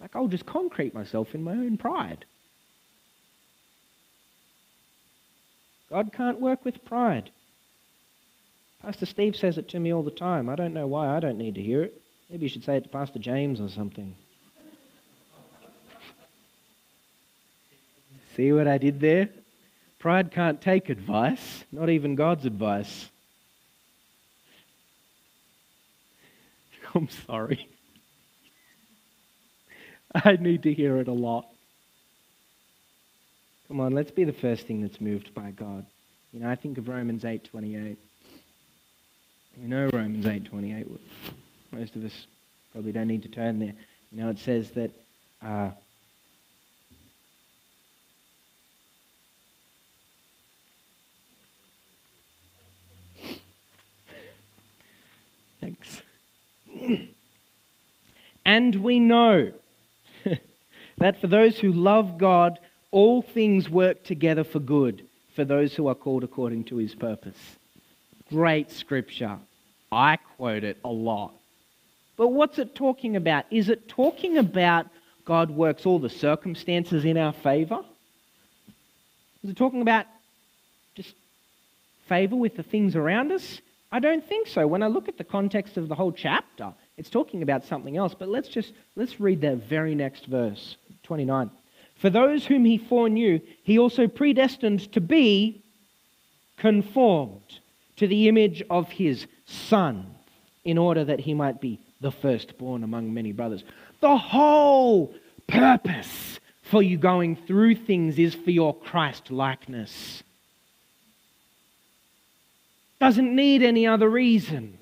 Like 0.00 0.16
I'll 0.16 0.28
just 0.28 0.46
concrete 0.46 0.94
myself 0.94 1.34
in 1.34 1.42
my 1.42 1.52
own 1.52 1.76
pride. 1.76 2.24
God 5.90 6.12
can't 6.12 6.40
work 6.40 6.64
with 6.64 6.84
pride. 6.84 7.30
Pastor 8.82 9.06
Steve 9.06 9.36
says 9.36 9.58
it 9.58 9.68
to 9.70 9.80
me 9.80 9.92
all 9.92 10.02
the 10.02 10.10
time. 10.10 10.48
I 10.48 10.54
don't 10.54 10.74
know 10.74 10.86
why 10.86 11.16
I 11.16 11.20
don't 11.20 11.38
need 11.38 11.56
to 11.56 11.62
hear 11.62 11.82
it. 11.82 12.00
Maybe 12.30 12.44
you 12.44 12.48
should 12.48 12.64
say 12.64 12.76
it 12.76 12.84
to 12.84 12.88
Pastor 12.88 13.18
James 13.18 13.60
or 13.60 13.68
something. 13.68 14.14
See 18.38 18.52
what 18.52 18.68
I 18.68 18.78
did 18.78 19.00
there? 19.00 19.30
Pride 19.98 20.30
can't 20.30 20.60
take 20.60 20.90
advice, 20.90 21.64
not 21.72 21.90
even 21.90 22.14
God's 22.14 22.46
advice. 22.46 23.08
I'm 26.94 27.08
sorry. 27.26 27.68
I 30.14 30.36
need 30.36 30.62
to 30.62 30.72
hear 30.72 30.98
it 30.98 31.08
a 31.08 31.12
lot. 31.12 31.48
Come 33.66 33.80
on, 33.80 33.92
let's 33.92 34.12
be 34.12 34.22
the 34.22 34.32
first 34.32 34.68
thing 34.68 34.82
that's 34.82 35.00
moved 35.00 35.34
by 35.34 35.50
God. 35.50 35.84
You 36.32 36.38
know, 36.38 36.48
I 36.48 36.54
think 36.54 36.78
of 36.78 36.86
Romans 36.86 37.24
8:28. 37.24 37.96
You 39.60 39.68
know 39.68 39.90
Romans 39.92 40.26
8:28. 40.26 40.86
Most 41.72 41.96
of 41.96 42.04
us 42.04 42.28
probably 42.70 42.92
don't 42.92 43.08
need 43.08 43.24
to 43.24 43.28
turn 43.28 43.58
there. 43.58 43.74
You 44.12 44.22
know, 44.22 44.30
it 44.30 44.38
says 44.38 44.70
that 44.70 44.92
uh, 45.42 45.70
Thanks. 55.68 56.02
and 58.44 58.74
we 58.76 59.00
know 59.00 59.52
that 60.98 61.20
for 61.20 61.26
those 61.26 61.58
who 61.58 61.72
love 61.72 62.16
God, 62.16 62.58
all 62.90 63.20
things 63.20 63.68
work 63.68 64.02
together 64.04 64.44
for 64.44 64.60
good 64.60 65.06
for 65.34 65.44
those 65.44 65.74
who 65.74 65.88
are 65.88 65.94
called 65.94 66.24
according 66.24 66.64
to 66.64 66.76
his 66.76 66.94
purpose. 66.94 67.36
Great 68.30 68.70
scripture. 68.70 69.38
I 69.92 70.16
quote 70.36 70.64
it 70.64 70.78
a 70.84 70.88
lot. 70.88 71.32
But 72.16 72.28
what's 72.28 72.58
it 72.58 72.74
talking 72.74 73.16
about? 73.16 73.44
Is 73.50 73.68
it 73.68 73.88
talking 73.88 74.38
about 74.38 74.86
God 75.24 75.50
works 75.50 75.86
all 75.86 75.98
the 75.98 76.08
circumstances 76.08 77.04
in 77.04 77.16
our 77.16 77.32
favor? 77.32 77.80
Is 79.44 79.50
it 79.50 79.56
talking 79.56 79.82
about 79.82 80.06
just 80.94 81.14
favor 82.08 82.36
with 82.36 82.56
the 82.56 82.62
things 82.62 82.96
around 82.96 83.32
us? 83.32 83.60
I 83.90 84.00
don't 84.00 84.26
think 84.26 84.48
so. 84.48 84.66
When 84.66 84.82
I 84.82 84.88
look 84.88 85.08
at 85.08 85.16
the 85.16 85.24
context 85.24 85.76
of 85.76 85.88
the 85.88 85.94
whole 85.94 86.12
chapter, 86.12 86.74
it's 86.96 87.08
talking 87.08 87.42
about 87.42 87.64
something 87.64 87.96
else. 87.96 88.14
But 88.18 88.28
let's 88.28 88.48
just 88.48 88.72
let's 88.96 89.18
read 89.18 89.40
the 89.40 89.56
very 89.56 89.94
next 89.94 90.26
verse, 90.26 90.76
29. 91.04 91.50
For 91.96 92.10
those 92.10 92.44
whom 92.44 92.64
he 92.64 92.78
foreknew, 92.78 93.40
he 93.62 93.78
also 93.78 94.06
predestined 94.06 94.92
to 94.92 95.00
be 95.00 95.62
conformed 96.56 97.60
to 97.96 98.06
the 98.06 98.28
image 98.28 98.62
of 98.70 98.88
his 98.88 99.26
son, 99.46 100.14
in 100.64 100.78
order 100.78 101.04
that 101.04 101.20
he 101.20 101.34
might 101.34 101.60
be 101.60 101.80
the 102.00 102.12
firstborn 102.12 102.84
among 102.84 103.12
many 103.12 103.32
brothers. 103.32 103.64
The 104.00 104.16
whole 104.16 105.14
purpose 105.46 106.38
for 106.62 106.82
you 106.82 106.98
going 106.98 107.34
through 107.34 107.74
things 107.74 108.18
is 108.18 108.34
for 108.34 108.50
your 108.50 108.76
Christ 108.76 109.30
likeness. 109.30 110.22
Doesn't 113.00 113.34
need 113.34 113.62
any 113.62 113.86
other 113.86 114.08
reason. 114.08 114.78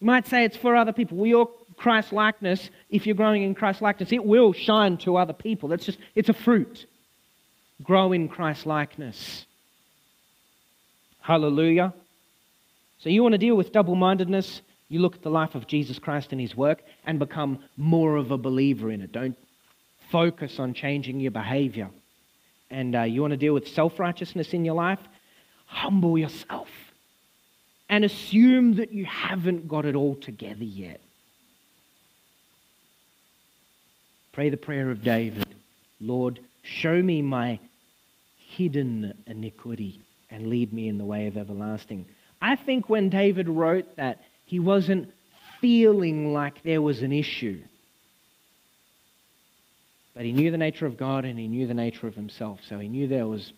You 0.00 0.06
might 0.06 0.26
say 0.26 0.44
it's 0.44 0.56
for 0.56 0.76
other 0.76 0.92
people. 0.92 1.26
Your 1.26 1.50
Christ 1.76 2.12
likeness, 2.12 2.70
if 2.90 3.06
you're 3.06 3.14
growing 3.14 3.42
in 3.42 3.54
Christ 3.54 3.82
likeness, 3.82 4.12
it 4.12 4.24
will 4.24 4.52
shine 4.52 4.96
to 4.98 5.16
other 5.16 5.32
people. 5.32 5.72
It's 5.72 5.86
just, 5.86 5.98
it's 6.14 6.28
a 6.28 6.34
fruit. 6.34 6.86
Grow 7.82 8.12
in 8.12 8.28
Christ 8.28 8.66
likeness. 8.66 9.46
Hallelujah. 11.20 11.92
So 13.00 13.10
you 13.10 13.22
want 13.22 13.34
to 13.34 13.38
deal 13.38 13.56
with 13.56 13.72
double 13.72 13.94
mindedness? 13.94 14.62
You 14.88 15.00
look 15.00 15.14
at 15.14 15.22
the 15.22 15.30
life 15.30 15.54
of 15.54 15.66
Jesus 15.66 15.98
Christ 15.98 16.32
and 16.32 16.40
his 16.40 16.56
work 16.56 16.82
and 17.04 17.18
become 17.18 17.58
more 17.76 18.16
of 18.16 18.30
a 18.30 18.38
believer 18.38 18.90
in 18.90 19.02
it. 19.02 19.12
Don't 19.12 19.36
focus 20.10 20.58
on 20.58 20.74
changing 20.74 21.20
your 21.20 21.30
behavior. 21.30 21.90
And 22.70 22.96
uh, 22.96 23.02
you 23.02 23.20
want 23.20 23.32
to 23.32 23.36
deal 23.36 23.54
with 23.54 23.68
self 23.68 23.98
righteousness 23.98 24.52
in 24.52 24.64
your 24.64 24.74
life? 24.74 25.00
Humble 25.68 26.18
yourself 26.18 26.68
and 27.88 28.04
assume 28.04 28.74
that 28.76 28.92
you 28.92 29.04
haven't 29.06 29.68
got 29.68 29.84
it 29.84 29.94
all 29.94 30.16
together 30.16 30.64
yet. 30.64 31.00
Pray 34.32 34.50
the 34.50 34.56
prayer 34.56 34.90
of 34.90 35.02
David 35.02 35.46
Lord, 36.00 36.38
show 36.62 37.02
me 37.02 37.22
my 37.22 37.58
hidden 38.36 39.14
iniquity 39.26 40.00
and 40.30 40.48
lead 40.48 40.72
me 40.72 40.88
in 40.88 40.98
the 40.98 41.04
way 41.04 41.26
of 41.26 41.36
everlasting. 41.36 42.06
I 42.40 42.54
think 42.56 42.88
when 42.88 43.08
David 43.08 43.48
wrote 43.48 43.96
that, 43.96 44.22
he 44.44 44.60
wasn't 44.60 45.12
feeling 45.60 46.32
like 46.32 46.62
there 46.62 46.80
was 46.80 47.02
an 47.02 47.12
issue. 47.12 47.60
But 50.14 50.24
he 50.24 50.32
knew 50.32 50.50
the 50.50 50.58
nature 50.58 50.86
of 50.86 50.96
God 50.96 51.24
and 51.24 51.38
he 51.38 51.48
knew 51.48 51.66
the 51.66 51.74
nature 51.74 52.06
of 52.06 52.14
himself, 52.14 52.60
so 52.68 52.78
he 52.78 52.88
knew 52.88 53.08
there 53.08 53.26
was 53.26 53.52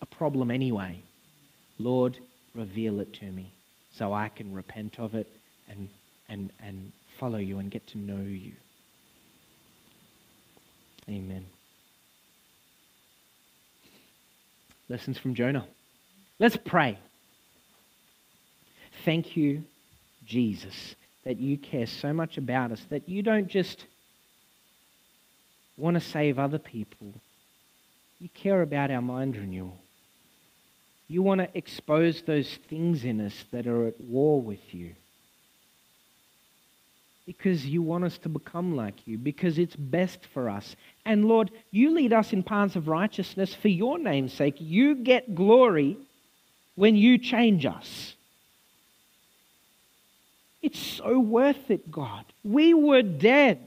a 0.00 0.06
problem 0.06 0.50
anyway. 0.50 1.02
Lord, 1.82 2.18
reveal 2.54 3.00
it 3.00 3.12
to 3.14 3.24
me 3.24 3.52
so 3.92 4.12
I 4.12 4.28
can 4.28 4.54
repent 4.54 4.98
of 4.98 5.14
it 5.14 5.26
and, 5.68 5.88
and, 6.28 6.50
and 6.62 6.92
follow 7.18 7.38
you 7.38 7.58
and 7.58 7.70
get 7.70 7.86
to 7.88 7.98
know 7.98 8.22
you. 8.22 8.52
Amen. 11.08 11.46
Lessons 14.88 15.16
from 15.16 15.34
Jonah. 15.34 15.66
Let's 16.38 16.56
pray. 16.56 16.98
Thank 19.04 19.36
you, 19.36 19.64
Jesus, 20.26 20.94
that 21.24 21.38
you 21.38 21.56
care 21.56 21.86
so 21.86 22.12
much 22.12 22.36
about 22.36 22.72
us, 22.72 22.84
that 22.90 23.08
you 23.08 23.22
don't 23.22 23.48
just 23.48 23.86
want 25.78 25.94
to 25.94 26.00
save 26.00 26.38
other 26.38 26.58
people, 26.58 27.14
you 28.18 28.28
care 28.34 28.60
about 28.60 28.90
our 28.90 29.00
mind 29.00 29.36
renewal. 29.36 29.79
You 31.10 31.22
want 31.22 31.40
to 31.40 31.48
expose 31.58 32.22
those 32.22 32.48
things 32.68 33.04
in 33.04 33.20
us 33.20 33.34
that 33.50 33.66
are 33.66 33.88
at 33.88 34.00
war 34.00 34.40
with 34.40 34.72
you. 34.72 34.94
because 37.30 37.64
you 37.64 37.80
want 37.80 38.02
us 38.02 38.18
to 38.18 38.28
become 38.28 38.74
like 38.74 39.06
you, 39.06 39.16
because 39.16 39.56
it's 39.56 39.76
best 39.76 40.26
for 40.34 40.50
us. 40.50 40.74
And 41.04 41.26
Lord, 41.26 41.52
you 41.70 41.90
lead 41.94 42.12
us 42.12 42.32
in 42.32 42.42
paths 42.42 42.74
of 42.74 42.88
righteousness 42.88 43.54
for 43.54 43.68
your 43.68 44.00
name's 44.00 44.32
sake. 44.32 44.56
You 44.58 44.96
get 44.96 45.36
glory 45.36 45.96
when 46.74 46.96
you 46.96 47.18
change 47.18 47.64
us. 47.64 48.16
It's 50.60 50.80
so 50.80 51.20
worth 51.20 51.70
it, 51.70 51.88
God. 51.88 52.24
We 52.42 52.74
were 52.74 53.02
dead, 53.02 53.64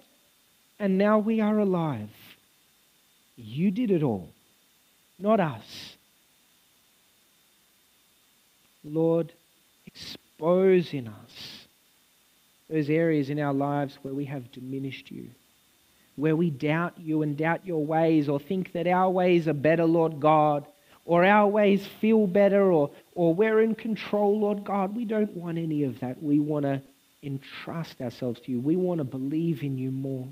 and 0.77 0.97
now 0.97 1.19
we 1.19 1.39
are 1.39 1.57
alive. 1.57 2.09
You 3.37 3.71
did 3.71 3.91
it 3.91 4.03
all, 4.03 4.29
not 5.17 5.39
us. 5.39 5.92
Lord, 8.83 9.31
expose 9.85 10.93
in 10.93 11.07
us 11.07 11.63
those 12.69 12.89
areas 12.89 13.29
in 13.29 13.39
our 13.39 13.53
lives 13.53 13.97
where 14.01 14.13
we 14.13 14.25
have 14.25 14.51
diminished 14.51 15.11
you, 15.11 15.29
where 16.15 16.35
we 16.35 16.49
doubt 16.49 16.93
you 16.97 17.21
and 17.21 17.37
doubt 17.37 17.65
your 17.65 17.85
ways, 17.85 18.27
or 18.27 18.39
think 18.39 18.71
that 18.73 18.87
our 18.87 19.09
ways 19.09 19.47
are 19.47 19.53
better, 19.53 19.85
Lord 19.85 20.19
God, 20.19 20.65
or 21.05 21.23
our 21.23 21.47
ways 21.47 21.85
feel 22.01 22.25
better, 22.25 22.71
or, 22.71 22.89
or 23.13 23.33
we're 23.33 23.61
in 23.61 23.75
control, 23.75 24.39
Lord 24.39 24.63
God. 24.63 24.95
We 24.95 25.05
don't 25.05 25.35
want 25.35 25.57
any 25.57 25.83
of 25.83 25.99
that. 25.99 26.23
We 26.23 26.39
want 26.39 26.63
to 26.63 26.81
entrust 27.21 28.01
ourselves 28.01 28.39
to 28.41 28.51
you. 28.51 28.59
We 28.59 28.75
want 28.75 28.99
to 28.99 29.03
believe 29.03 29.63
in 29.63 29.77
you 29.77 29.91
more. 29.91 30.27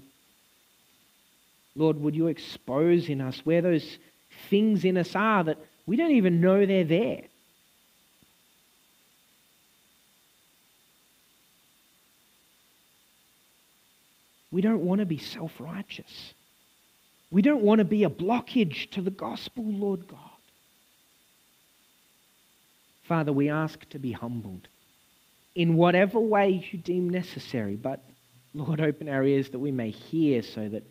Lord, 1.76 2.02
would 2.02 2.16
you 2.16 2.28
expose 2.28 3.08
in 3.08 3.22
us 3.22 3.40
where 3.44 3.62
those 3.62 3.98
things 4.50 4.84
in 4.84 4.98
us 4.98 5.16
are 5.16 5.44
that 5.44 5.58
we 5.86 5.96
don't 5.96 6.12
even 6.12 6.42
know 6.42 6.66
they're 6.66 6.84
there? 6.84 7.24
We 14.52 14.62
don't 14.62 14.82
want 14.82 15.00
to 15.00 15.06
be 15.06 15.18
self 15.18 15.54
righteous. 15.60 16.34
We 17.32 17.42
don't 17.42 17.64
want 17.64 17.80
to 17.80 17.86
be 17.86 18.04
a 18.04 18.10
blockage 18.10 18.92
to 18.92 19.02
the 19.02 19.10
gospel, 19.12 19.64
Lord 19.64 20.08
God. 20.08 20.20
Father, 23.08 23.32
we 23.32 23.50
ask 23.50 23.88
to 23.90 24.00
be 24.00 24.12
humbled 24.12 24.68
in 25.56 25.76
whatever 25.76 26.20
way 26.20 26.66
you 26.72 26.80
deem 26.80 27.10
necessary, 27.10 27.76
but 27.76 28.04
Lord, 28.54 28.82
open 28.82 29.08
our 29.08 29.24
ears 29.24 29.50
that 29.50 29.60
we 29.60 29.72
may 29.72 29.92
hear 29.92 30.44
so 30.44 30.68
that 30.68 30.84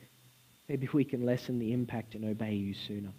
maybe 0.68 0.88
we 0.92 1.04
can 1.04 1.26
lessen 1.26 1.58
the 1.58 1.72
impact 1.72 2.14
and 2.14 2.24
obey 2.24 2.54
you 2.54 2.74
sooner. 2.74 3.12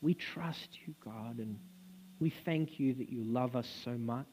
We 0.00 0.14
trust 0.14 0.68
you, 0.86 0.94
God, 1.04 1.38
and 1.38 1.58
we 2.18 2.30
thank 2.44 2.80
you 2.80 2.94
that 2.94 3.10
you 3.10 3.22
love 3.22 3.54
us 3.54 3.68
so 3.84 3.92
much 3.92 4.26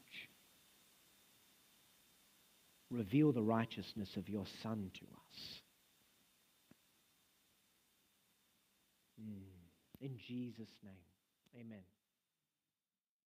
reveal 2.90 3.32
the 3.32 3.42
righteousness 3.42 4.08
of 4.16 4.28
your 4.28 4.44
Son 4.62 4.90
to 4.94 5.04
us. 5.04 5.60
Mm. 9.20 9.60
In 10.00 10.18
Jesus' 10.26 10.74
name, 10.82 11.60
amen. 11.60 11.84